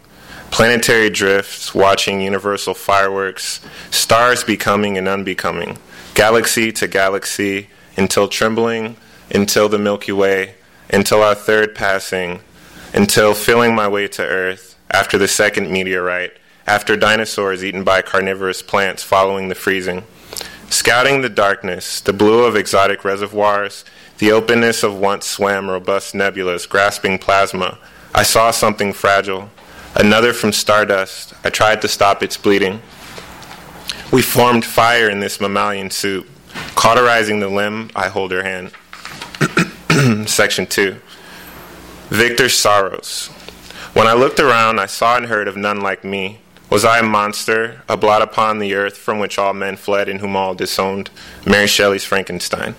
[0.51, 5.77] Planetary drifts, watching universal fireworks, stars becoming and unbecoming,
[6.13, 8.97] galaxy to galaxy, until trembling,
[9.33, 10.55] until the Milky Way,
[10.89, 12.41] until our third passing,
[12.93, 16.33] until feeling my way to Earth after the second meteorite,
[16.67, 20.03] after dinosaurs eaten by carnivorous plants following the freezing.
[20.69, 23.85] Scouting the darkness, the blue of exotic reservoirs,
[24.17, 27.77] the openness of once swam robust nebulas grasping plasma,
[28.13, 29.49] I saw something fragile.
[29.95, 31.33] Another from stardust.
[31.43, 32.81] I tried to stop its bleeding.
[34.11, 36.27] We formed fire in this mammalian soup.
[36.75, 38.71] Cauterizing the limb, I hold her hand.
[40.27, 40.97] Section 2.
[42.09, 43.27] Victor's sorrows.
[43.93, 46.39] When I looked around, I saw and heard of none like me.
[46.69, 50.21] Was I a monster, a blot upon the earth from which all men fled and
[50.21, 51.09] whom all disowned?
[51.45, 52.75] Mary Shelley's Frankenstein.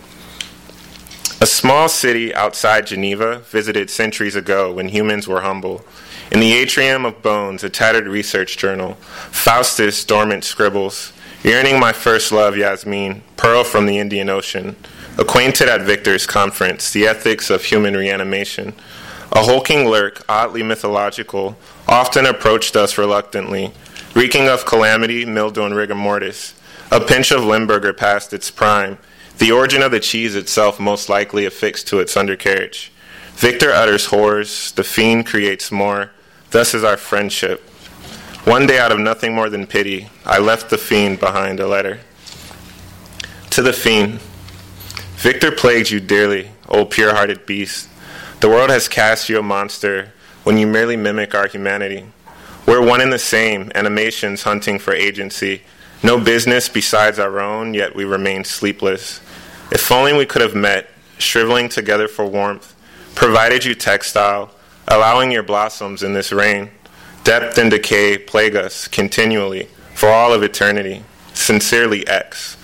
[1.42, 5.84] A small city outside Geneva, visited centuries ago when humans were humble.
[6.32, 8.94] In the atrium of bones, a tattered research journal.
[9.30, 11.12] Faustus dormant scribbles.
[11.44, 14.74] Yearning my first love, Yasmin, pearl from the Indian Ocean.
[15.18, 18.72] Acquainted at Victor's conference, the ethics of human reanimation.
[19.32, 23.70] A hulking lurk, oddly mythological, often approached us reluctantly,
[24.14, 26.54] reeking of calamity, mildew, and rigor mortis.
[26.90, 28.96] A pinch of Limburger past its prime,
[29.36, 32.90] the origin of the cheese itself most likely affixed to its undercarriage.
[33.34, 36.10] Victor utters horrors, the fiend creates more,
[36.52, 37.60] thus is our friendship.
[38.44, 42.00] One day, out of nothing more than pity, I left the fiend behind a letter.
[43.50, 44.20] To the fiend,
[45.16, 47.88] Victor plagues you dearly, O pure hearted beast.
[48.40, 50.12] The world has cast you a monster
[50.42, 52.06] when you merely mimic our humanity.
[52.66, 55.62] We're one and the same, animations hunting for agency.
[56.02, 59.20] No business besides our own, yet we remain sleepless.
[59.70, 60.88] If only we could have met,
[61.18, 62.74] shriveling together for warmth,
[63.14, 64.50] provided you textile,
[64.88, 66.70] allowing your blossoms in this rain.
[67.24, 71.04] Depth and decay plague us continually for all of eternity.
[71.34, 72.56] Sincerely, X.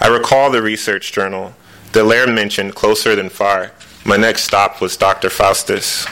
[0.00, 1.54] I recall the research journal.
[1.92, 3.72] Dallaire mentioned closer than far.
[4.04, 5.30] My next stop was Dr.
[5.30, 6.06] Faustus.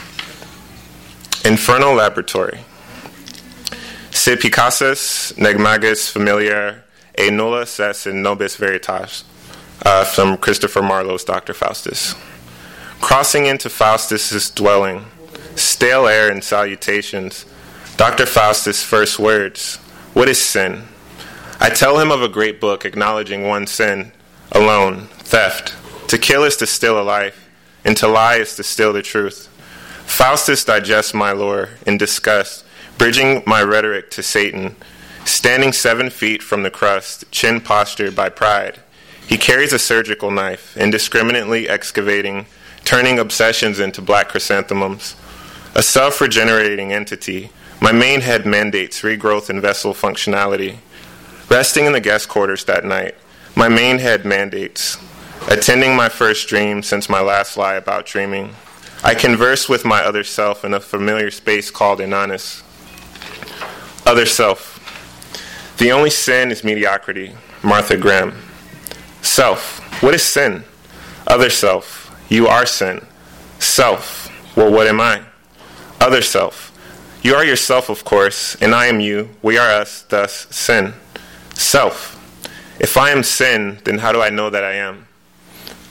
[1.45, 2.61] Infernal Laboratory.
[4.11, 6.83] Si Picassus negmagus familiar
[7.19, 9.23] e nulla ses in nobis veritas.
[9.85, 11.53] Uh, from Christopher Marlowe's Dr.
[11.53, 12.15] Faustus.
[13.01, 15.03] Crossing into Faustus's dwelling,
[15.55, 17.45] stale air and salutations.
[17.97, 18.25] Dr.
[18.25, 19.77] Faustus' first words
[20.13, 20.83] What is sin?
[21.59, 24.11] I tell him of a great book acknowledging one sin
[24.51, 25.75] alone theft.
[26.09, 27.49] To kill is to steal a life,
[27.85, 29.47] and to lie is to steal the truth.
[30.05, 32.65] Faustus digests my lore in disgust,
[32.97, 34.75] bridging my rhetoric to Satan.
[35.25, 38.79] Standing seven feet from the crust, chin postured by pride,
[39.25, 42.45] he carries a surgical knife, indiscriminately excavating,
[42.83, 45.15] turning obsessions into black chrysanthemums.
[45.75, 47.49] A self regenerating entity,
[47.81, 50.77] my main head mandates regrowth and vessel functionality.
[51.49, 53.15] Resting in the guest quarters that night,
[53.55, 54.97] my main head mandates.
[55.49, 58.53] Attending my first dream since my last lie about dreaming,
[59.03, 62.61] I converse with my other self in a familiar space called Inanus.
[64.05, 64.79] Other self.
[65.79, 67.33] The only sin is mediocrity.
[67.63, 68.33] Martha Graham.
[69.23, 69.79] Self.
[70.03, 70.65] What is sin?
[71.25, 72.15] Other self.
[72.29, 73.05] You are sin.
[73.57, 74.29] Self.
[74.55, 75.23] Well, what am I?
[76.03, 76.69] Other self.
[77.23, 79.29] You are yourself, of course, and I am you.
[79.41, 80.95] We are us, thus sin.
[81.53, 82.19] Self.
[82.77, 85.07] If I am sin, then how do I know that I am?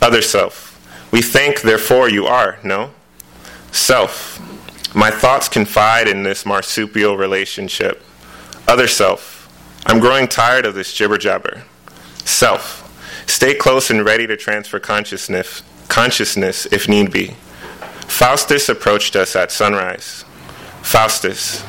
[0.02, 0.78] Other self.
[1.10, 2.90] We think, therefore you are, no?
[3.70, 4.38] Self.
[4.94, 8.02] My thoughts confide in this marsupial relationship.
[8.68, 9.48] Other self.
[9.86, 11.62] I'm growing tired of this jibber jabber.
[12.26, 12.80] Self.
[13.26, 17.34] Stay close and ready to transfer consciousness, consciousness if need be.
[18.12, 20.26] Faustus approached us at sunrise.
[20.82, 21.64] Faustus,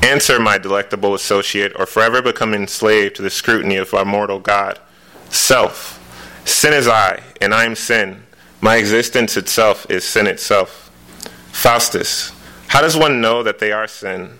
[0.00, 4.78] answer, my delectable associate, or forever become enslaved to the scrutiny of our mortal God.
[5.28, 5.98] Self.
[6.46, 8.22] Sin is I, and I am sin.
[8.60, 10.88] My existence itself is sin itself.
[11.50, 12.32] Faustus,
[12.68, 14.38] how does one know that they are sin?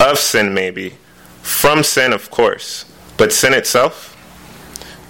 [0.00, 0.94] Of sin, maybe.
[1.40, 2.84] From sin, of course.
[3.16, 4.16] But sin itself?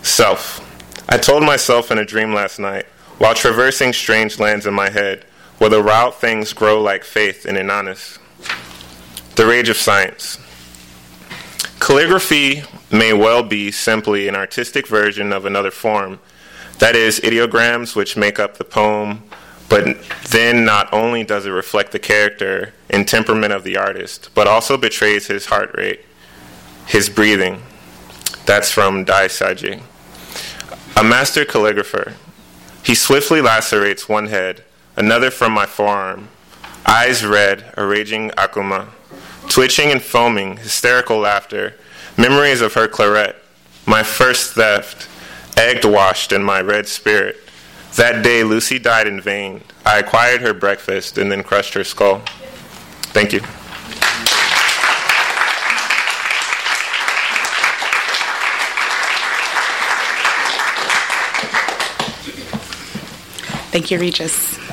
[0.03, 0.61] Self.
[1.09, 2.85] I told myself in a dream last night,
[3.17, 5.25] while traversing strange lands in my head,
[5.59, 8.19] where the wild things grow like faith in Inanus.
[9.37, 10.39] The rage of science.
[11.81, 16.19] Calligraphy may well be simply an artistic version of another form,
[16.79, 19.23] that is, ideograms which make up the poem,
[19.69, 19.97] But
[20.31, 24.77] then not only does it reflect the character and temperament of the artist, but also
[24.77, 26.05] betrays his heart rate,
[26.87, 27.63] his breathing.
[28.45, 29.83] That's from Dai Sijie.
[30.97, 32.15] A master calligrapher.
[32.85, 34.63] He swiftly lacerates one head,
[34.97, 36.29] another from my forearm,
[36.87, 38.89] eyes red, a raging akuma,
[39.49, 41.75] twitching and foaming, hysterical laughter,
[42.17, 43.37] memories of her claret,
[43.87, 45.09] my first theft,
[45.57, 47.37] egged washed in my red spirit.
[47.97, 49.63] That day, Lucy died in vain.
[49.85, 52.23] I acquired her breakfast and then crushed her skull.
[53.13, 53.41] Thank you.
[63.71, 64.66] Thank you, Regis.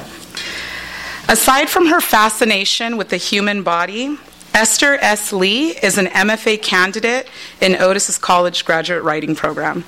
[1.29, 4.17] Aside from her fascination with the human body,
[4.53, 5.33] Esther S.
[5.33, 7.27] Lee is an MFA candidate
[7.59, 9.83] in Otis's college graduate writing program.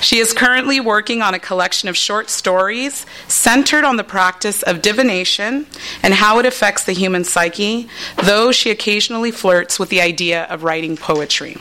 [0.00, 4.82] She is currently working on a collection of short stories centered on the practice of
[4.82, 5.66] divination
[6.02, 7.88] and how it affects the human psyche,
[8.24, 11.58] though she occasionally flirts with the idea of writing poetry.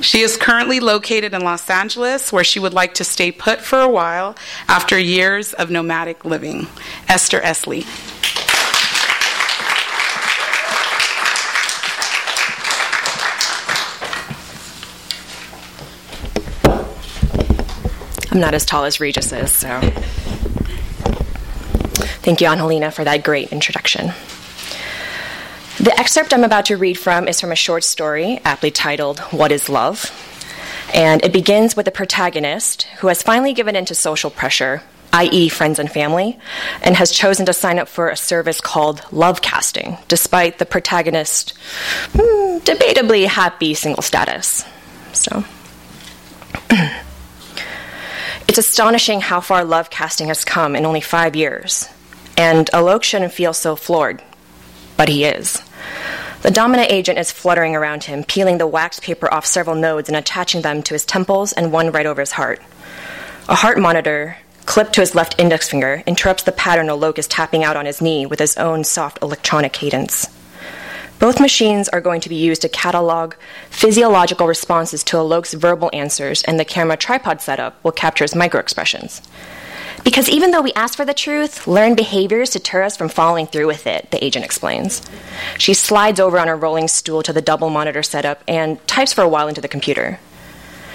[0.00, 3.80] She is currently located in Los Angeles, where she would like to stay put for
[3.80, 4.36] a while
[4.68, 6.68] after years of nomadic living.
[7.08, 7.66] Esther S.
[7.66, 7.84] Lee.
[18.36, 19.80] I'm not as tall as Regis is, so.
[22.20, 24.08] Thank you, Angelina, for that great introduction.
[25.78, 29.52] The excerpt I'm about to read from is from a short story, aptly titled What
[29.52, 30.12] is Love?
[30.92, 34.82] And it begins with a protagonist who has finally given in to social pressure,
[35.14, 36.38] i.e., friends and family,
[36.82, 41.54] and has chosen to sign up for a service called love casting, despite the protagonist
[42.12, 44.62] hmm, debatably happy single status.
[45.14, 45.42] So.
[48.56, 51.90] It's astonishing how far love casting has come in only five years.
[52.38, 54.22] And Alok shouldn't feel so floored,
[54.96, 55.60] but he is.
[56.40, 60.16] The dominant agent is fluttering around him, peeling the wax paper off several nodes and
[60.16, 62.62] attaching them to his temples and one right over his heart.
[63.46, 67.62] A heart monitor, clipped to his left index finger, interrupts the pattern Alok is tapping
[67.62, 70.34] out on his knee with his own soft electronic cadence.
[71.18, 73.34] Both machines are going to be used to catalog
[73.70, 79.26] physiological responses to Alok's verbal answers, and the camera tripod setup will capture his microexpressions.
[80.04, 83.66] Because even though we ask for the truth, learned behaviors deter us from following through
[83.66, 85.02] with it, the agent explains.
[85.58, 89.22] She slides over on her rolling stool to the double monitor setup and types for
[89.22, 90.20] a while into the computer.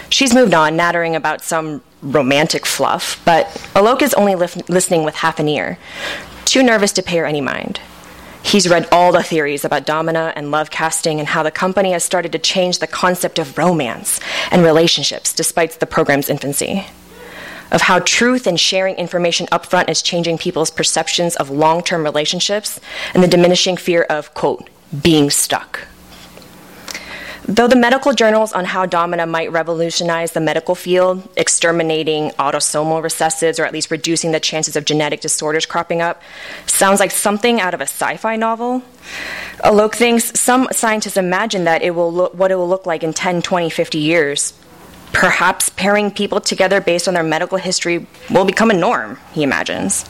[0.09, 5.15] She's moved on, nattering about some romantic fluff, but Alok is only lif- listening with
[5.15, 5.77] half an ear,
[6.45, 7.79] too nervous to pay her any mind.
[8.43, 12.03] He's read all the theories about domina and love casting and how the company has
[12.03, 14.19] started to change the concept of romance
[14.51, 16.85] and relationships despite the program's infancy.
[17.71, 22.79] Of how truth and sharing information upfront is changing people's perceptions of long term relationships
[23.13, 24.69] and the diminishing fear of, quote,
[25.01, 25.87] being stuck.
[27.47, 33.59] Though the medical journals on how Domina might revolutionize the medical field, exterminating autosomal recessives
[33.59, 36.21] or at least reducing the chances of genetic disorders cropping up,
[36.67, 38.83] sounds like something out of a sci fi novel,
[39.63, 43.13] Alok thinks some scientists imagine that it will look, what it will look like in
[43.13, 44.53] 10, 20, 50 years.
[45.11, 50.05] Perhaps pairing people together based on their medical history will become a norm, he imagines.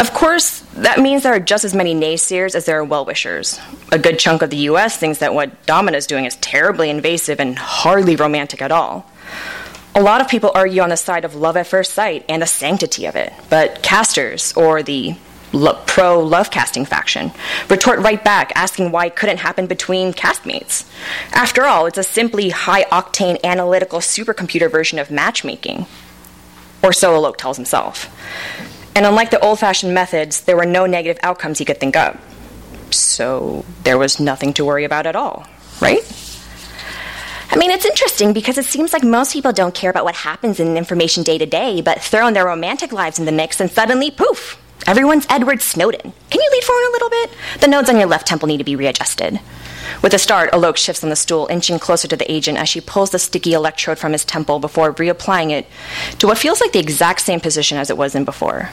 [0.00, 3.60] Of course, that means there are just as many naysayers as there are well wishers.
[3.92, 7.38] A good chunk of the US thinks that what Domina is doing is terribly invasive
[7.38, 9.04] and hardly romantic at all.
[9.94, 12.46] A lot of people argue on the side of love at first sight and the
[12.46, 15.16] sanctity of it, but casters, or the
[15.52, 17.30] lo- pro love casting faction,
[17.68, 20.88] retort right back asking why it couldn't happen between castmates.
[21.32, 25.84] After all, it's a simply high octane analytical supercomputer version of matchmaking.
[26.82, 28.08] Or so Alok tells himself.
[28.94, 32.18] And unlike the old fashioned methods, there were no negative outcomes he could think of.
[32.90, 35.46] So there was nothing to worry about at all,
[35.80, 36.00] right?
[37.52, 40.60] I mean, it's interesting because it seems like most people don't care about what happens
[40.60, 43.70] in information day to day, but throw in their romantic lives in the mix and
[43.70, 46.12] suddenly, poof, everyone's Edward Snowden.
[46.30, 47.30] Can you lean forward a little bit?
[47.60, 49.40] The nodes on your left temple need to be readjusted.
[50.02, 52.80] With a start, Alok shifts on the stool, inching closer to the agent as she
[52.80, 55.66] pulls the sticky electrode from his temple before reapplying it
[56.18, 58.70] to what feels like the exact same position as it was in before.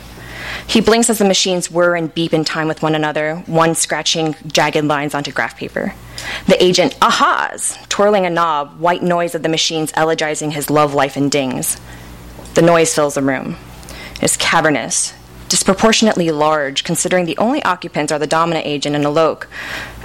[0.67, 4.35] He blinks as the machines whir and beep in time with one another, one scratching
[4.47, 5.93] jagged lines onto graph paper.
[6.47, 11.17] The agent ahas, twirling a knob, white noise of the machines elegizing his love life
[11.17, 11.79] and dings.
[12.53, 13.57] The noise fills the room.
[14.21, 15.13] It's cavernous,
[15.49, 19.45] disproportionately large, considering the only occupants are the dominant agent and Alok,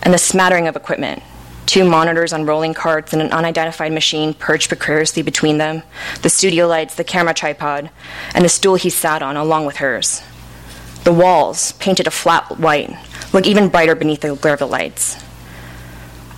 [0.03, 1.23] and the smattering of equipment.
[1.67, 5.83] Two monitors on rolling carts and an unidentified machine perched precariously between them,
[6.23, 7.91] the studio lights, the camera tripod,
[8.35, 10.23] and the stool he sat on, along with hers.
[11.05, 12.91] The walls, painted a flat white,
[13.33, 15.17] look even brighter beneath the glare of the lights.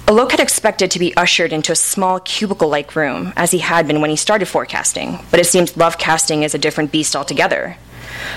[0.06, 3.86] Alok had expected to be ushered into a small cubicle like room, as he had
[3.86, 7.78] been when he started forecasting, but it seems love casting is a different beast altogether.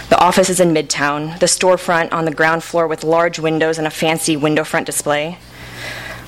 [0.09, 3.87] The office is in Midtown, the storefront on the ground floor with large windows and
[3.87, 5.37] a fancy window front display.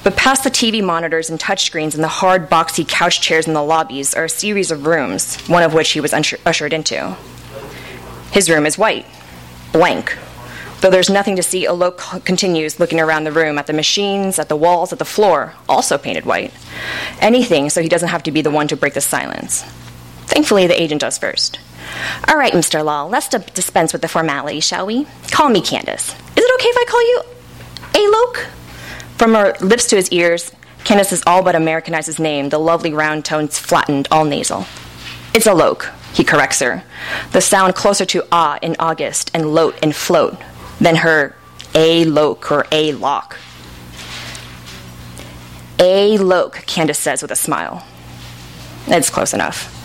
[0.03, 3.63] But past the TV monitors and touchscreens and the hard, boxy couch chairs in the
[3.63, 7.17] lobbies are a series of rooms, one of which he was ushered into.
[8.31, 9.05] His room is white,
[9.71, 10.17] blank,
[10.81, 14.47] Though there's nothing to see, Alok continues looking around the room at the machines, at
[14.47, 16.53] the walls, at the floor, also painted white.
[17.19, 19.63] Anything so he doesn't have to be the one to break the silence.
[20.27, 21.59] Thankfully, the agent does first.
[22.27, 22.83] All right, Mr.
[22.83, 25.07] Law, let's dispense with the formality, shall we?
[25.31, 26.09] Call me Candace.
[26.09, 27.21] Is it okay if I call you
[27.93, 28.45] Alok?
[29.17, 30.51] From her lips to his ears,
[30.83, 34.65] Candace has all but Americanized his name, the lovely round tones flattened, all nasal.
[35.33, 36.83] It's Alok, he corrects her,
[37.31, 40.37] the sound closer to ah in August and loat and float,
[40.79, 41.35] than her
[41.75, 43.37] a loke or a lock.
[45.77, 47.85] A loke, Candace says with a smile.
[48.87, 49.78] It's close enough.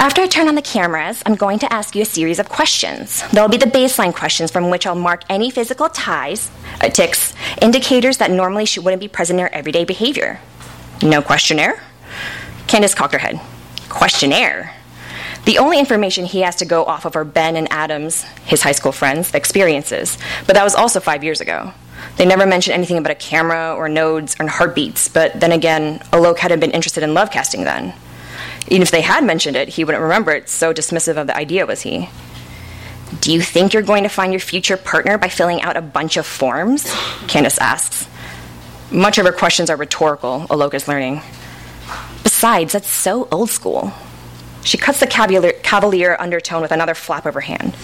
[0.00, 3.24] After I turn on the cameras, I'm going to ask you a series of questions.
[3.32, 8.18] They'll be the baseline questions from which I'll mark any physical ties, uh, ticks, indicators
[8.18, 10.38] that normally she wouldn't be present in her everyday behavior.
[11.02, 11.82] No questionnaire?
[12.68, 13.40] Candace cocked her head.
[13.88, 14.72] Questionnaire?
[15.46, 18.72] The only information he has to go off of are Ben and Adam's, his high
[18.72, 21.72] school friends, experiences, but that was also five years ago.
[22.18, 26.38] They never mentioned anything about a camera or nodes or heartbeats, but then again, Alok
[26.38, 27.94] hadn't been interested in love casting then.
[28.66, 31.64] Even if they had mentioned it, he wouldn't remember it, so dismissive of the idea
[31.64, 32.08] was he.
[33.20, 36.16] Do you think you're going to find your future partner by filling out a bunch
[36.16, 36.92] of forms?
[37.26, 38.06] Candace asks.
[38.90, 41.22] Much of her questions are rhetorical, Alok learning.
[42.22, 43.92] Besides, that's so old school.
[44.64, 47.74] She cuts the cavalier, cavalier, undertone with another flap of her hand.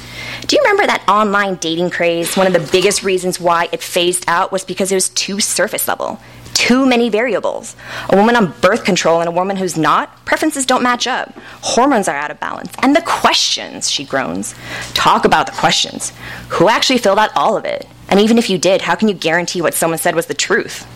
[0.46, 2.36] Do you remember that online dating craze?
[2.36, 5.88] One of the biggest reasons why it phased out was because it was too surface
[5.88, 6.20] level.
[6.54, 7.76] Too many variables.
[8.08, 11.32] A woman on birth control and a woman who's not, preferences don't match up.
[11.60, 12.72] Hormones are out of balance.
[12.82, 14.54] And the questions, she groans.
[14.94, 16.12] Talk about the questions.
[16.50, 17.86] Who actually filled out all of it?
[18.08, 20.86] And even if you did, how can you guarantee what someone said was the truth?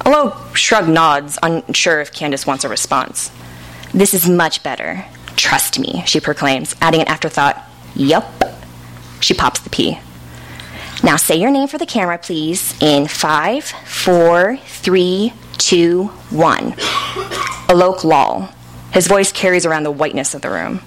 [0.00, 3.30] Alok shrug nods, unsure if Candace wants a response.
[3.94, 5.04] This is much better.
[5.36, 7.62] Trust me, she proclaims, adding an afterthought,
[7.94, 8.44] Yup.
[9.20, 9.98] She pops the P.
[11.02, 16.72] Now say your name for the camera, please, in five, four, three, two, one.
[17.68, 18.52] Alok Lal.
[18.92, 20.80] His voice carries around the whiteness of the room.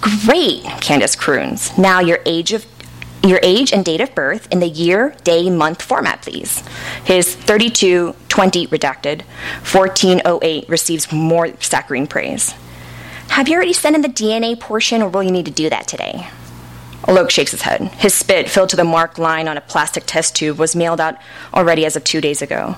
[0.00, 1.76] Great, Candace croons.
[1.76, 2.64] Now your age of
[3.24, 6.62] your age and date of birth in the year, day, month format, please.
[7.04, 9.22] His 3220 redacted,
[9.72, 12.54] 1408 receives more saccharine praise.
[13.28, 15.88] Have you already sent in the DNA portion, or will you need to do that
[15.88, 16.28] today?
[17.06, 17.82] Alok shakes his head.
[17.98, 21.16] His spit, filled to the marked line on a plastic test tube, was mailed out
[21.54, 22.76] already as of two days ago.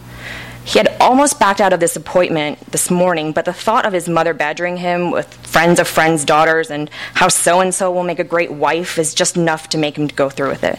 [0.69, 4.07] He had almost backed out of this appointment this morning, but the thought of his
[4.07, 8.19] mother badgering him with friends of friends' daughters and how so and so will make
[8.19, 10.79] a great wife is just enough to make him go through with it.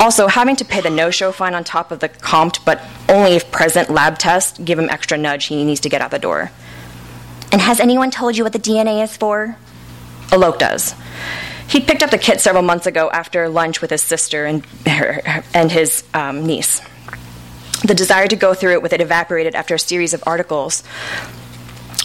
[0.00, 3.34] Also, having to pay the no show fine on top of the comped but only
[3.36, 6.50] if present lab test give him extra nudge he needs to get out the door.
[7.52, 9.56] And has anyone told you what the DNA is for?
[10.30, 10.96] Alok does.
[11.72, 15.42] He picked up the kit several months ago after lunch with his sister and, her,
[15.54, 16.82] and his um, niece.
[17.86, 20.82] The desire to go through it with it evaporated after a series of articles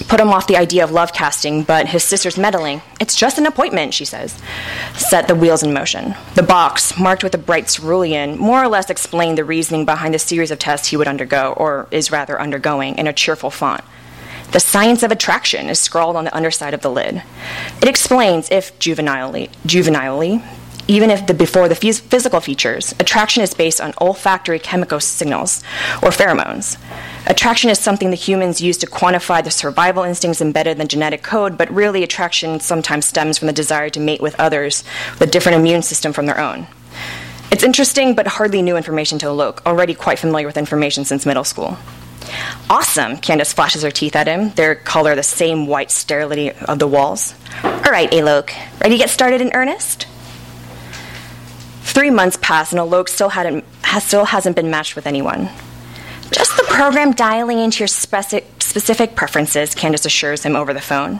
[0.07, 2.81] put him off the idea of love casting, but his sister's meddling.
[3.01, 4.39] It's just an appointment, she says.
[4.95, 6.15] Set the wheels in motion.
[6.35, 10.19] The box, marked with a bright cerulean, more or less explained the reasoning behind the
[10.19, 13.83] series of tests he would undergo, or is rather undergoing, in a cheerful font.
[14.51, 17.21] The science of attraction is scrawled on the underside of the lid.
[17.81, 20.41] It explains, if juvenilely, juvenilely
[20.87, 25.61] even if the, before the physical features, attraction is based on olfactory chemical signals
[26.01, 26.77] or pheromones.
[27.25, 31.57] Attraction is something the humans use to quantify the survival instincts embedded in genetic code,
[31.57, 34.83] but really, attraction sometimes stems from the desire to mate with others
[35.13, 36.67] with a different immune system from their own.
[37.51, 41.43] It's interesting, but hardly new information to Alok, already quite familiar with information since middle
[41.43, 41.77] school.
[42.69, 46.87] Awesome, Candace flashes her teeth at him, their color the same white sterility of the
[46.87, 47.33] walls.
[47.63, 48.51] All right, Alok,
[48.81, 50.07] ready to get started in earnest?
[51.83, 55.49] Three months pass and Alok still, hadn't, has, still hasn't been matched with anyone.
[56.31, 61.19] Just the program dialing into your speci- specific preferences, Candace assures him over the phone.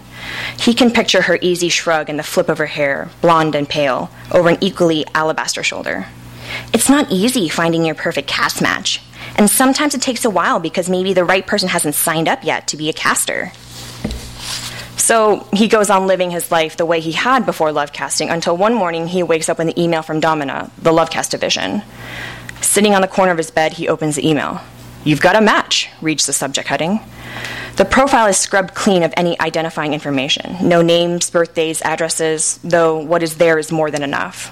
[0.59, 4.11] He can picture her easy shrug and the flip of her hair, blonde and pale,
[4.31, 6.05] over an equally alabaster shoulder.
[6.73, 9.01] It's not easy finding your perfect cast match,
[9.35, 12.67] and sometimes it takes a while because maybe the right person hasn't signed up yet
[12.67, 13.51] to be a caster.
[14.95, 18.57] So he goes on living his life the way he had before love casting until
[18.57, 21.81] one morning he wakes up with an email from Domina, the love cast division.
[22.61, 24.59] Sitting on the corner of his bed, he opens the email.
[25.05, 26.99] You've got a match, reads the subject heading.
[27.77, 30.57] The profile is scrubbed clean of any identifying information.
[30.67, 34.51] No names, birthdays, addresses, though what is there is more than enough.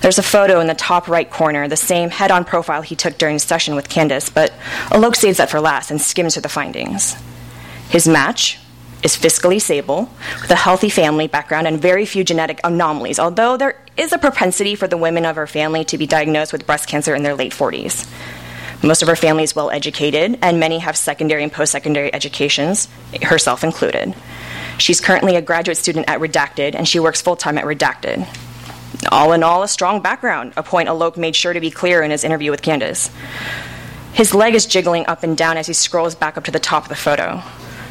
[0.00, 3.18] There's a photo in the top right corner, the same head on profile he took
[3.18, 4.52] during his session with Candace, but
[4.90, 7.16] Alok saves that for last and skims through the findings.
[7.90, 8.58] His match
[9.02, 10.10] is fiscally stable,
[10.42, 14.74] with a healthy family background and very few genetic anomalies, although there is a propensity
[14.74, 17.52] for the women of her family to be diagnosed with breast cancer in their late
[17.52, 18.10] 40s.
[18.82, 22.88] Most of her family is well educated, and many have secondary and post secondary educations,
[23.22, 24.14] herself included.
[24.78, 28.26] She's currently a graduate student at Redacted, and she works full time at Redacted.
[29.10, 32.10] All in all, a strong background, a point Alok made sure to be clear in
[32.10, 33.10] his interview with Candace.
[34.12, 36.84] His leg is jiggling up and down as he scrolls back up to the top
[36.84, 37.42] of the photo.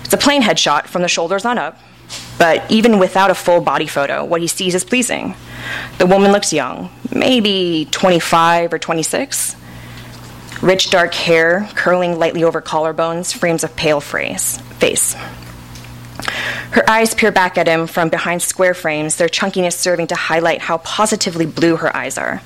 [0.03, 1.79] It's a plain headshot from the shoulders on up,
[2.37, 5.35] but even without a full body photo, what he sees is pleasing.
[5.97, 9.55] The woman looks young, maybe 25 or 26.
[10.61, 14.59] Rich dark hair curling lightly over collarbones frames a pale face.
[16.71, 20.61] Her eyes peer back at him from behind square frames, their chunkiness serving to highlight
[20.61, 22.41] how positively blue her eyes are.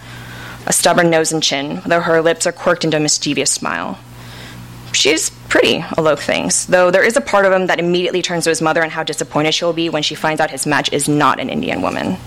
[0.68, 3.98] A stubborn nose and chin, though her lips are quirked into a mischievous smile.
[4.94, 8.50] She's pretty, Alok thinks, though there is a part of him that immediately turns to
[8.50, 11.40] his mother and how disappointed she'll be when she finds out his match is not
[11.40, 12.18] an Indian woman.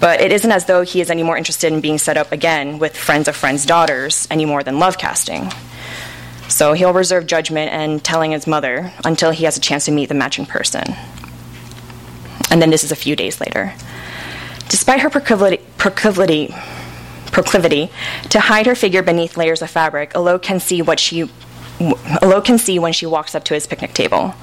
[0.00, 2.78] But it isn't as though he is any more interested in being set up again
[2.78, 5.52] with friends of friends' daughters any more than love casting.
[6.52, 10.10] So he'll reserve judgment and telling his mother until he has a chance to meet
[10.10, 10.84] the matching person.
[12.50, 13.72] And then this is a few days later.
[14.68, 16.54] Despite her proclivity, proclivity,
[17.26, 17.90] proclivity
[18.28, 21.30] to hide her figure beneath layers of fabric, Alok can see what she
[21.78, 24.34] Alok can see when she walks up to his picnic table.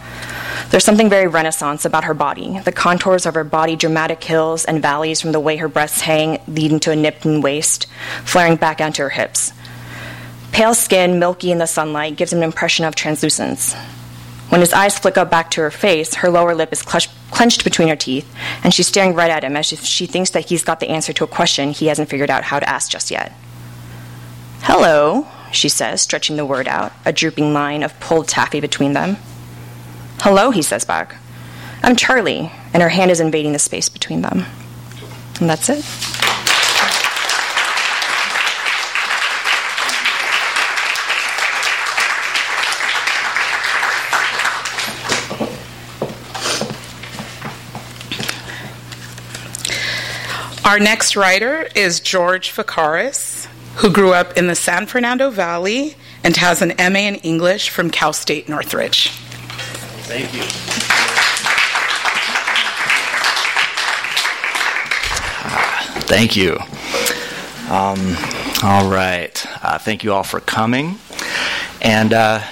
[0.71, 2.59] There's something very Renaissance about her body.
[2.59, 6.41] The contours of her body, dramatic hills and valleys from the way her breasts hang,
[6.47, 7.85] leading to a nipped and waist,
[8.25, 9.53] flaring back onto her hips.
[10.51, 13.73] Pale skin, milky in the sunlight, gives him an impression of translucence.
[14.49, 17.87] When his eyes flick up back to her face, her lower lip is clenched between
[17.87, 18.27] her teeth,
[18.63, 21.13] and she's staring right at him as if she thinks that he's got the answer
[21.13, 23.31] to a question he hasn't figured out how to ask just yet.
[24.61, 29.17] Hello, she says, stretching the word out, a drooping line of pulled taffy between them.
[30.21, 31.15] Hello, he says back.
[31.81, 34.45] I'm Charlie, and her hand is invading the space between them.
[35.39, 35.85] And that's it.
[50.69, 53.47] Our next writer is George Fekaris,
[53.77, 57.89] who grew up in the San Fernando Valley and has an MA in English from
[57.89, 59.07] Cal State Northridge.
[60.05, 60.43] Thank you.
[66.05, 66.59] Thank you.
[67.73, 68.15] Um,
[68.61, 69.43] all right.
[69.63, 70.99] Uh, thank you all for coming.
[71.81, 72.43] And uh,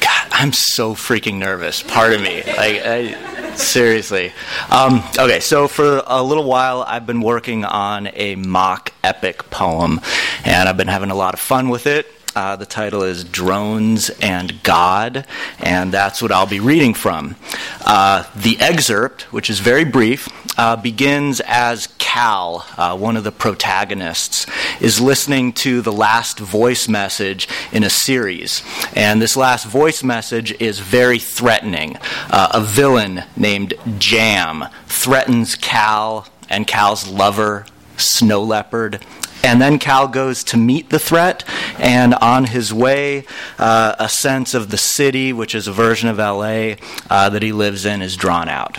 [0.00, 1.82] God, I'm so freaking nervous.
[1.82, 2.42] Pardon me.
[2.42, 4.32] Like, I, seriously.
[4.70, 10.00] Um, okay, so for a little while, I've been working on a mock epic poem,
[10.44, 12.06] and I've been having a lot of fun with it.
[12.34, 15.26] Uh, the title is Drones and God,
[15.58, 17.36] and that's what I'll be reading from.
[17.84, 23.32] Uh, the excerpt, which is very brief, uh, begins as Cal, uh, one of the
[23.32, 24.46] protagonists,
[24.80, 28.62] is listening to the last voice message in a series.
[28.94, 31.98] And this last voice message is very threatening.
[32.30, 37.66] Uh, a villain named Jam threatens Cal and Cal's lover,
[37.98, 39.04] Snow Leopard,
[39.42, 41.44] and then Cal goes to meet the threat,
[41.78, 43.24] and on his way,
[43.58, 46.74] uh, a sense of the city, which is a version of LA
[47.10, 48.78] uh, that he lives in, is drawn out.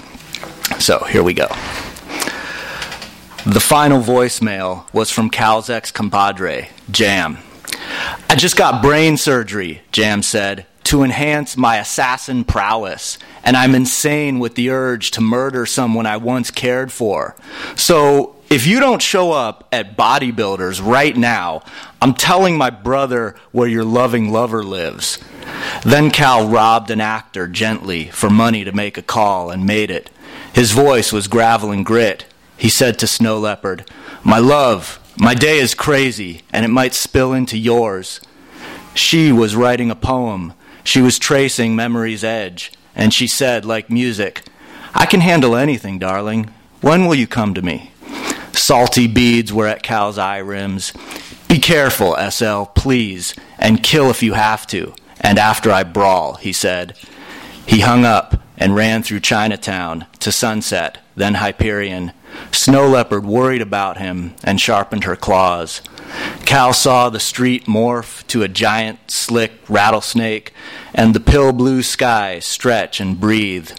[0.80, 1.48] So here we go.
[3.46, 7.40] The final voicemail was from Cal's ex compadre, Jam.
[8.30, 14.40] I just got brain surgery, Jam said, to enhance my assassin prowess, and I'm insane
[14.40, 17.36] with the urge to murder someone I once cared for.
[17.76, 21.64] So if you don't show up at bodybuilders right now,
[22.00, 25.18] I'm telling my brother where your loving lover lives.
[25.84, 30.12] Then Cal robbed an actor gently for money to make a call and made it.
[30.54, 32.28] His voice was gravel and grit.
[32.56, 33.90] He said to Snow Leopard,
[34.24, 38.22] My love, my day is crazy, and it might spill into yours.
[38.94, 40.54] She was writing a poem.
[40.84, 44.44] She was tracing memory's edge, and she said, like music,
[44.94, 46.54] I can handle anything, darling.
[46.82, 47.93] When will you come to me?
[48.54, 50.94] Salty beads were at Cal's eye rims.
[51.48, 54.94] Be careful, SL, please, and kill if you have to.
[55.20, 56.98] And after I brawl, he said.
[57.66, 62.14] He hung up, and ran through Chinatown to Sunset, then Hyperion.
[62.52, 65.82] Snow Leopard worried about him and sharpened her claws.
[66.46, 70.54] Cal saw the street morph to a giant, slick rattlesnake,
[70.94, 73.72] and the pill blue sky stretch and breathe.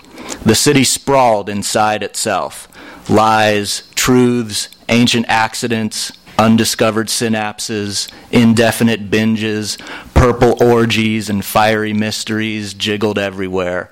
[0.44, 2.68] The city sprawled inside itself
[3.08, 9.78] lies, truths, ancient accidents, undiscovered synapses, indefinite binges,
[10.14, 13.90] purple orgies, and fiery mysteries jiggled everywhere.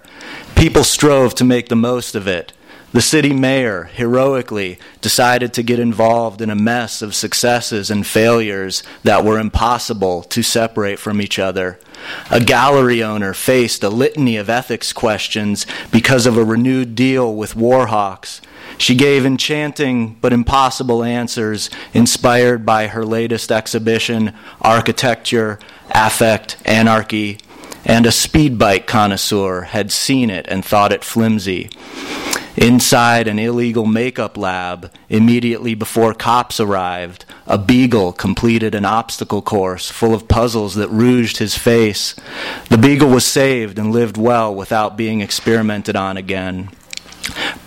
[0.56, 2.52] People strove to make the most of it.
[2.92, 8.82] The city mayor heroically decided to get involved in a mess of successes and failures
[9.02, 11.78] that were impossible to separate from each other.
[12.30, 17.54] A gallery owner faced a litany of ethics questions because of a renewed deal with
[17.54, 18.42] Warhawks.
[18.82, 25.60] She gave enchanting but impossible answers inspired by her latest exhibition, Architecture,
[25.92, 27.38] Affect, Anarchy,
[27.84, 31.70] and a speed bike connoisseur had seen it and thought it flimsy.
[32.56, 39.92] Inside an illegal makeup lab, immediately before cops arrived, a beagle completed an obstacle course
[39.92, 42.16] full of puzzles that rouged his face.
[42.68, 46.70] The beagle was saved and lived well without being experimented on again.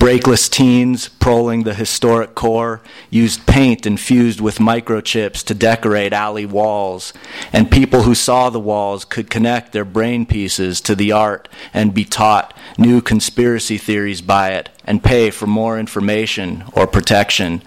[0.06, 2.80] Brakeless teens, prowling the historic core,
[3.10, 7.12] used paint infused with microchips to decorate alley walls,
[7.52, 11.96] and people who saw the walls could connect their brain pieces to the art and
[11.96, 17.64] be taught new conspiracy theories by it and pay for more information or protection.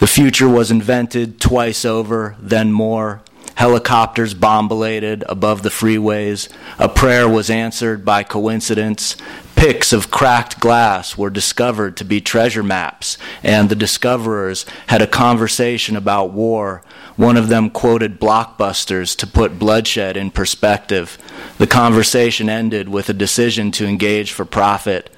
[0.00, 3.22] The future was invented twice over, then more.
[3.58, 6.48] Helicopters bombulated above the freeways.
[6.78, 9.16] A prayer was answered by coincidence.
[9.56, 15.08] Pics of cracked glass were discovered to be treasure maps, and the discoverers had a
[15.08, 16.84] conversation about war.
[17.16, 21.18] One of them quoted blockbusters to put bloodshed in perspective.
[21.58, 25.10] The conversation ended with a decision to engage for profit.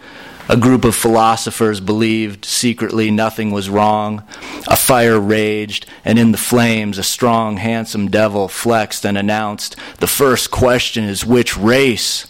[0.49, 4.25] A group of philosophers believed secretly nothing was wrong.
[4.67, 10.07] A fire raged, and in the flames, a strong, handsome devil flexed and announced, The
[10.07, 12.27] first question is which race?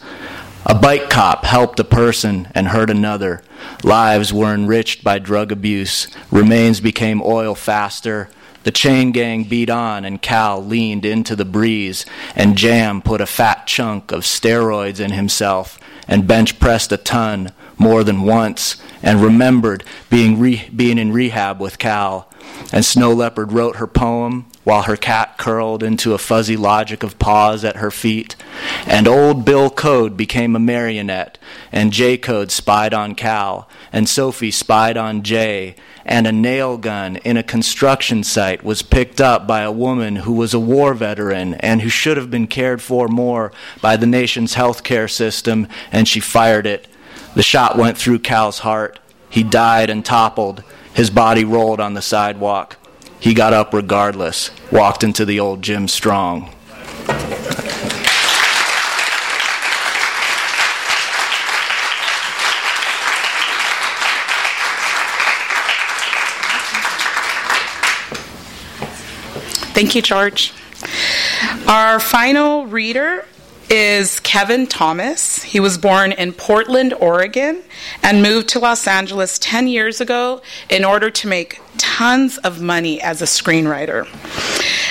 [0.66, 3.42] A bike cop helped a person and hurt another.
[3.82, 6.06] Lives were enriched by drug abuse.
[6.30, 8.28] Remains became oil faster.
[8.64, 12.04] The chain gang beat on, and Cal leaned into the breeze,
[12.36, 15.78] and Jam put a fat chunk of steroids in himself
[16.10, 21.58] and bench pressed a ton more than once and remembered being, re- being in rehab
[21.60, 22.30] with Cal.
[22.72, 27.18] And Snow Leopard wrote her poem while her cat curled into a fuzzy logic of
[27.18, 28.36] paws at her feet.
[28.86, 31.38] And old Bill Code became a marionette,
[31.72, 35.74] and J Code spied on Cal, and Sophie spied on Jay,
[36.04, 40.32] and a nail gun in a construction site was picked up by a woman who
[40.32, 44.54] was a war veteran and who should have been cared for more by the nation's
[44.54, 46.86] health care system, and she fired it.
[47.34, 48.98] The shot went through Cal's heart.
[49.28, 50.64] He died and toppled.
[50.92, 52.76] His body rolled on the sidewalk.
[53.20, 56.50] He got up regardless, walked into the old gym Strong.
[69.72, 70.52] Thank you, George.
[71.66, 73.24] Our final reader
[73.70, 75.44] is Kevin Thomas.
[75.44, 77.62] He was born in Portland, Oregon,
[78.02, 83.00] and moved to Los Angeles 10 years ago in order to make tons of money
[83.00, 84.08] as a screenwriter.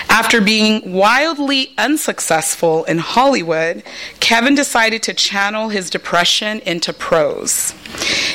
[0.09, 3.83] After being wildly unsuccessful in Hollywood,
[4.21, 7.71] Kevin decided to channel his depression into prose.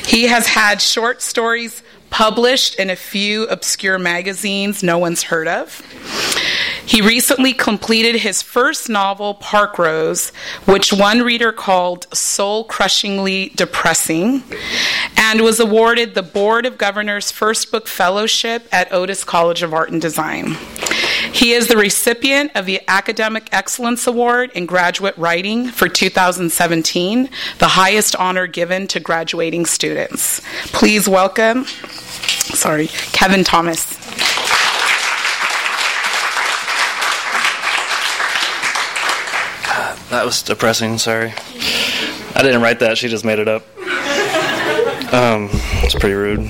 [0.06, 1.82] He has had short stories
[2.14, 5.82] published in a few obscure magazines no one's heard of.
[6.86, 10.30] He recently completed his first novel, Park Rose,
[10.64, 14.44] which one reader called soul crushingly depressing,
[15.16, 19.90] and was awarded the Board of Governors First Book Fellowship at Otis College of Art
[19.90, 20.56] and Design.
[21.34, 27.28] He is the recipient of the Academic Excellence Award in Graduate Writing for 2017,
[27.58, 30.40] the highest honor given to graduating students.
[30.66, 33.84] Please welcome, sorry, Kevin Thomas.
[40.10, 41.34] That was depressing, sorry.
[42.36, 43.64] I didn't write that, she just made it up.
[45.12, 45.48] Um,
[45.82, 46.48] it's pretty rude.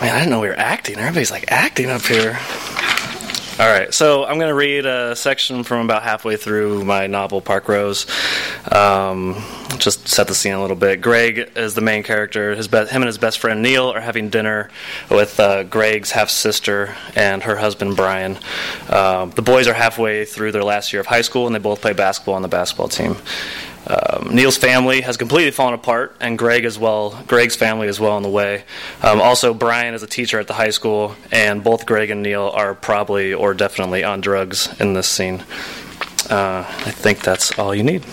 [0.00, 0.98] Man, I didn't know we were acting.
[0.98, 2.38] Everybody's like acting up here.
[3.56, 7.40] All right, so I'm going to read a section from about halfway through my novel,
[7.40, 8.04] Park Rose.
[8.70, 9.40] Um,
[9.78, 11.00] just set the scene a little bit.
[11.00, 12.56] Greg is the main character.
[12.56, 14.70] His be- him and his best friend Neil are having dinner
[15.08, 18.38] with uh, Greg's half sister and her husband Brian.
[18.90, 21.80] Um, the boys are halfway through their last year of high school, and they both
[21.80, 23.16] play basketball on the basketball team.
[23.86, 27.22] Um, Neil's family has completely fallen apart, and Greg as well.
[27.26, 28.64] Greg's family as well on the way.
[29.02, 32.50] Um, also, Brian is a teacher at the high school, and both Greg and Neil
[32.54, 35.44] are probably or definitely on drugs in this scene.
[36.30, 38.04] Uh, I think that's all you need.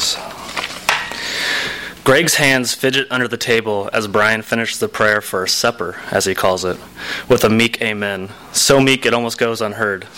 [0.00, 0.20] So.
[2.02, 6.34] Greg's hands fidget under the table as Brian finishes the prayer for supper, as he
[6.34, 6.76] calls it,
[7.28, 8.30] with a meek amen.
[8.52, 10.08] So meek it almost goes unheard.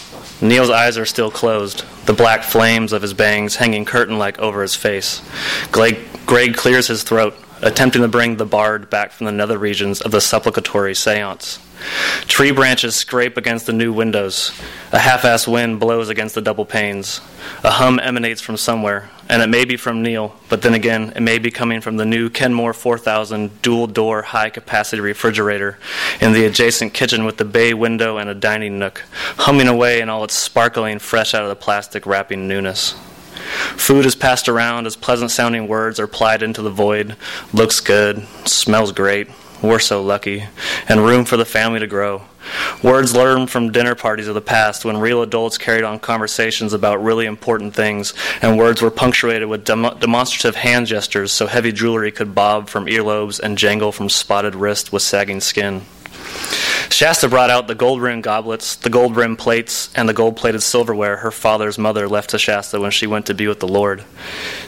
[0.42, 4.62] Neil's eyes are still closed, the black flames of his bangs hanging curtain like over
[4.62, 5.22] his face.
[5.70, 10.00] Greg, Greg clears his throat, attempting to bring the bard back from the nether regions
[10.00, 11.58] of the supplicatory seance.
[12.26, 14.52] Tree branches scrape against the new windows.
[14.92, 17.20] A half assed wind blows against the double panes.
[17.64, 21.20] A hum emanates from somewhere, and it may be from Neil, but then again, it
[21.20, 25.78] may be coming from the new Kenmore 4000 dual door high capacity refrigerator
[26.20, 29.02] in the adjacent kitchen with the bay window and a dining nook,
[29.38, 32.94] humming away in all its sparkling, fresh out of the plastic wrapping newness.
[33.50, 37.16] Food is passed around as pleasant sounding words are plied into the void.
[37.52, 39.28] Looks good, smells great,
[39.62, 40.44] we're so lucky,
[40.88, 42.22] and room for the family to grow.
[42.82, 47.02] Words learned from dinner parties of the past when real adults carried on conversations about
[47.02, 52.10] really important things, and words were punctuated with dem- demonstrative hand gestures so heavy jewelry
[52.10, 55.82] could bob from earlobes and jangle from spotted wrists with sagging skin.
[56.90, 60.62] Shasta brought out the gold rimmed goblets, the gold rimmed plates, and the gold plated
[60.62, 64.04] silverware her father's mother left to Shasta when she went to be with the Lord.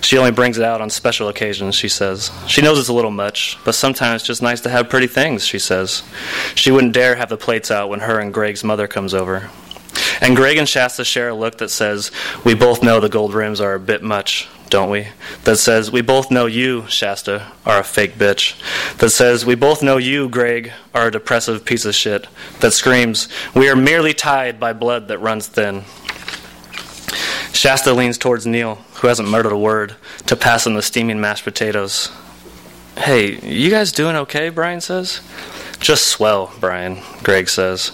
[0.00, 2.30] She only brings it out on special occasions, she says.
[2.46, 5.44] She knows it's a little much, but sometimes it's just nice to have pretty things,
[5.44, 6.02] she says.
[6.54, 9.50] She wouldn't dare have the plates out when her and Greg's mother comes over.
[10.20, 12.12] And Greg and Shasta share a look that says,
[12.44, 15.08] We both know the gold rims are a bit much, don't we?
[15.44, 18.58] That says, We both know you, Shasta, are a fake bitch.
[18.96, 22.26] That says, We both know you, Greg, are a depressive piece of shit.
[22.60, 25.84] That screams, We are merely tied by blood that runs thin.
[27.52, 29.94] Shasta leans towards Neil, who hasn't muttered a word,
[30.26, 32.10] to pass him the steaming mashed potatoes.
[32.96, 34.48] Hey, you guys doing okay?
[34.48, 35.20] Brian says.
[35.82, 37.90] Just swell, Brian, Greg says.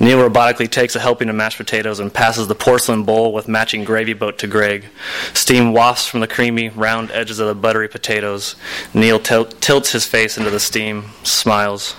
[0.00, 3.84] Neil robotically takes a helping of mashed potatoes and passes the porcelain bowl with matching
[3.84, 4.86] gravy boat to Greg.
[5.34, 8.56] Steam wafts from the creamy, round edges of the buttery potatoes.
[8.94, 11.94] Neil til- tilts his face into the steam, smiles.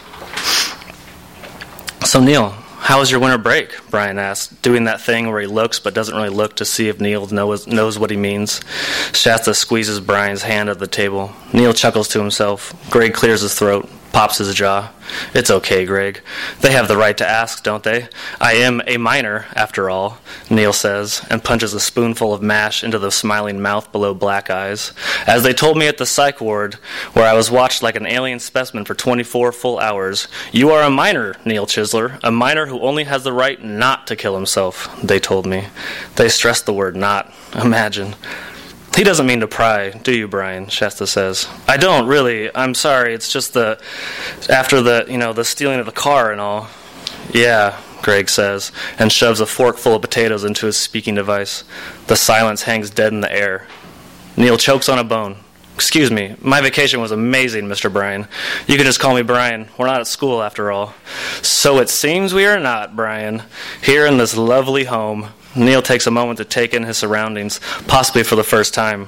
[2.04, 2.50] So, Neil,
[2.80, 3.78] how was your winter break?
[3.92, 7.00] Brian asks, doing that thing where he looks but doesn't really look to see if
[7.00, 8.62] Neil knows, knows what he means.
[9.14, 11.34] Shasta squeezes Brian's hand at the table.
[11.54, 12.74] Neil chuckles to himself.
[12.90, 14.92] Greg clears his throat pops his jaw.
[15.34, 16.22] It's okay, Greg.
[16.62, 18.08] They have the right to ask, don't they?
[18.40, 23.00] I am a minor, after all, Neil says, and punches a spoonful of mash into
[23.00, 24.94] the smiling mouth below black eyes.
[25.26, 26.76] As they told me at the psych ward,
[27.14, 30.90] where I was watched like an alien specimen for 24 full hours, you are a
[30.90, 35.20] minor, Neil Chisler, a minor who only has the right not to kill himself, they
[35.20, 35.68] told me.
[36.16, 37.34] They stressed the word not.
[37.56, 38.16] Imagine.
[38.96, 40.68] He doesn't mean to pry, do you, Brian?
[40.68, 41.48] Shasta says.
[41.68, 42.54] I don't really.
[42.56, 43.14] I'm sorry.
[43.14, 43.82] It's just the
[44.50, 46.70] after the you know the stealing of the car and all.
[47.34, 51.64] Yeah, Greg says, and shoves a fork full of potatoes into his speaking device.
[52.08, 53.68] The silence hangs dead in the air.
[54.36, 55.38] Neil chokes on a bone.
[55.76, 57.92] Excuse me, my vacation was amazing, Mr.
[57.92, 58.28] Brian.
[58.68, 59.70] You can just call me Brian.
[59.78, 60.94] We're not at school after all.
[61.42, 63.44] So it seems we are not, Brian.
[63.82, 68.24] Here in this lovely home, Neil takes a moment to take in his surroundings, possibly
[68.24, 69.08] for the first time.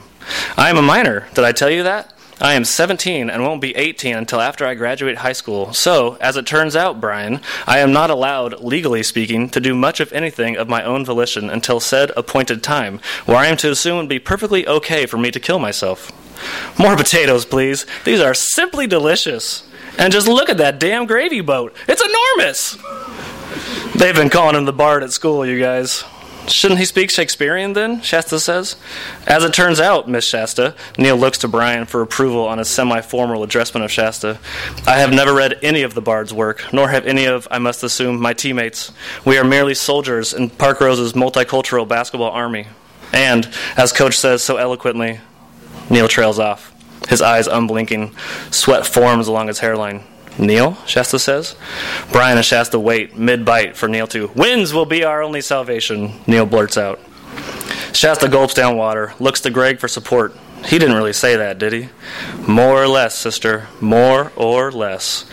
[0.58, 1.28] I am a minor.
[1.34, 2.14] Did I tell you that?
[2.42, 5.74] I am 17 and won't be 18 until after I graduate high school.
[5.74, 10.00] So, as it turns out, Brian, I am not allowed, legally speaking, to do much
[10.00, 13.98] of anything of my own volition until said appointed time, where I am to assume
[13.98, 16.12] it would be perfectly okay for me to kill myself.
[16.80, 17.86] More potatoes, please.
[18.06, 19.70] These are simply delicious.
[20.00, 21.76] And just look at that damn gravy boat.
[21.88, 22.76] It's enormous.
[23.96, 26.04] They've been calling him the bard at school, you guys.
[26.48, 28.02] Shouldn't he speak Shakespearean then?
[28.02, 28.76] Shasta says.
[29.28, 33.02] As it turns out, Miss Shasta, Neil looks to Brian for approval on his semi
[33.02, 34.40] formal addressment of Shasta.
[34.88, 37.84] I have never read any of the bard's work, nor have any of, I must
[37.84, 38.92] assume, my teammates.
[39.24, 42.68] We are merely soldiers in Park Rose's multicultural basketball army.
[43.14, 45.20] And, as Coach says so eloquently,
[45.90, 46.74] Neil trails off,
[47.08, 48.16] his eyes unblinking.
[48.50, 50.04] Sweat forms along his hairline.
[50.42, 51.56] Neil, Shasta says.
[52.12, 54.28] Brian and Shasta wait mid bite for Neil to.
[54.36, 57.00] Wins will be our only salvation, Neil blurts out.
[57.94, 60.36] Shasta gulps down water, looks to Greg for support.
[60.66, 61.90] He didn't really say that, did he?
[62.48, 63.68] More or less, sister.
[63.80, 65.26] More or less.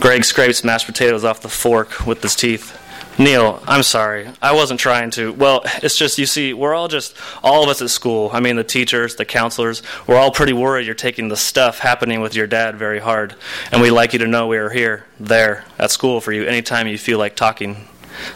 [0.00, 2.78] Greg scrapes mashed potatoes off the fork with his teeth.
[3.18, 4.28] Neil, I'm sorry.
[4.42, 5.32] I wasn't trying to.
[5.32, 8.56] Well, it's just, you see, we're all just, all of us at school, I mean,
[8.56, 12.46] the teachers, the counselors, we're all pretty worried you're taking the stuff happening with your
[12.46, 13.34] dad very hard.
[13.72, 16.88] And we'd like you to know we are here, there, at school for you anytime
[16.88, 17.88] you feel like talking.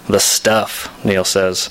[0.08, 1.70] The stuff, Neil says.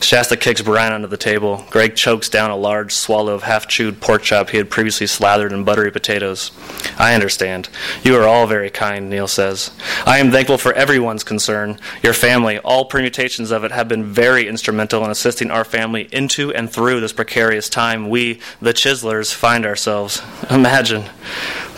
[0.00, 1.64] Shasta kicks Brian under the table.
[1.70, 5.52] Greg chokes down a large swallow of half chewed pork chop he had previously slathered
[5.52, 6.50] in buttery potatoes.
[6.98, 7.68] I understand.
[8.02, 9.70] You are all very kind, Neil says.
[10.06, 11.78] I am thankful for everyone's concern.
[12.02, 16.52] Your family, all permutations of it, have been very instrumental in assisting our family into
[16.52, 20.22] and through this precarious time we, the Chislers, find ourselves.
[20.50, 21.04] Imagine.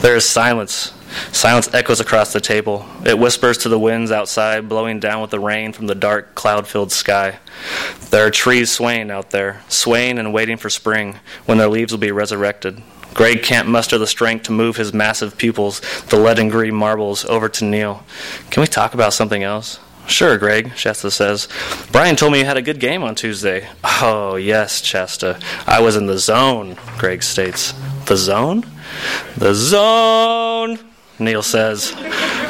[0.01, 0.93] There is silence.
[1.33, 2.87] Silence echoes across the table.
[3.05, 6.67] It whispers to the winds outside, blowing down with the rain from the dark, cloud
[6.67, 7.39] filled sky.
[8.11, 11.99] There are trees swaying out there, swaying and waiting for spring, when their leaves will
[11.99, 12.83] be resurrected.
[13.15, 17.25] Greg can't muster the strength to move his massive pupils, the lead and green marbles,
[17.25, 18.05] over to Neil.
[18.51, 19.81] Can we talk about something else?
[20.07, 21.47] Sure, Greg, Shasta says.
[21.93, 23.69] Brian told me you had a good game on Tuesday.
[23.85, 25.39] Oh, yes, Shasta.
[25.67, 27.75] I was in the zone, Greg states.
[28.07, 28.65] The zone?
[29.37, 30.79] The zone!
[31.21, 31.93] Neil says,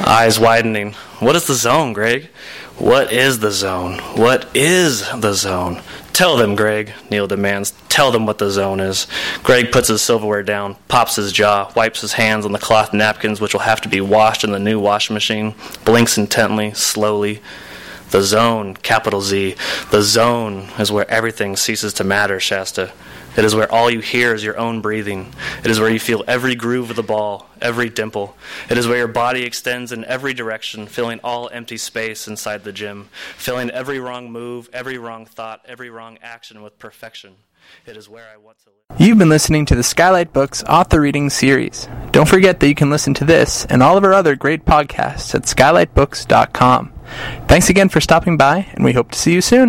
[0.07, 0.93] eyes widening.
[1.19, 2.29] What is the zone, Greg?
[2.79, 3.99] What is the zone?
[4.17, 5.83] What is the zone?
[6.13, 7.73] Tell them, Greg, Neil demands.
[7.89, 9.07] Tell them what the zone is.
[9.43, 13.41] Greg puts his silverware down, pops his jaw, wipes his hands on the cloth napkins
[13.41, 15.55] which will have to be washed in the new washing machine,
[15.85, 17.41] blinks intently, slowly.
[18.11, 19.57] The zone, capital Z.
[19.91, 22.93] The zone is where everything ceases to matter, Shasta.
[23.41, 25.33] It is where all you hear is your own breathing.
[25.65, 28.37] It is where you feel every groove of the ball, every dimple.
[28.69, 32.73] It is where your body extends in every direction, filling all empty space inside the
[32.73, 37.37] gym, filling every wrong move, every wrong thought, every wrong action with perfection.
[37.87, 39.01] It is where I want to live.
[39.01, 41.89] You've been listening to the Skylight Books author reading series.
[42.11, 45.35] Don't forget that you can listen to this and all of our other great podcasts
[45.35, 46.93] at skylightbooks.com.
[47.49, 49.69] Thanks again for stopping by, and we hope to see you soon.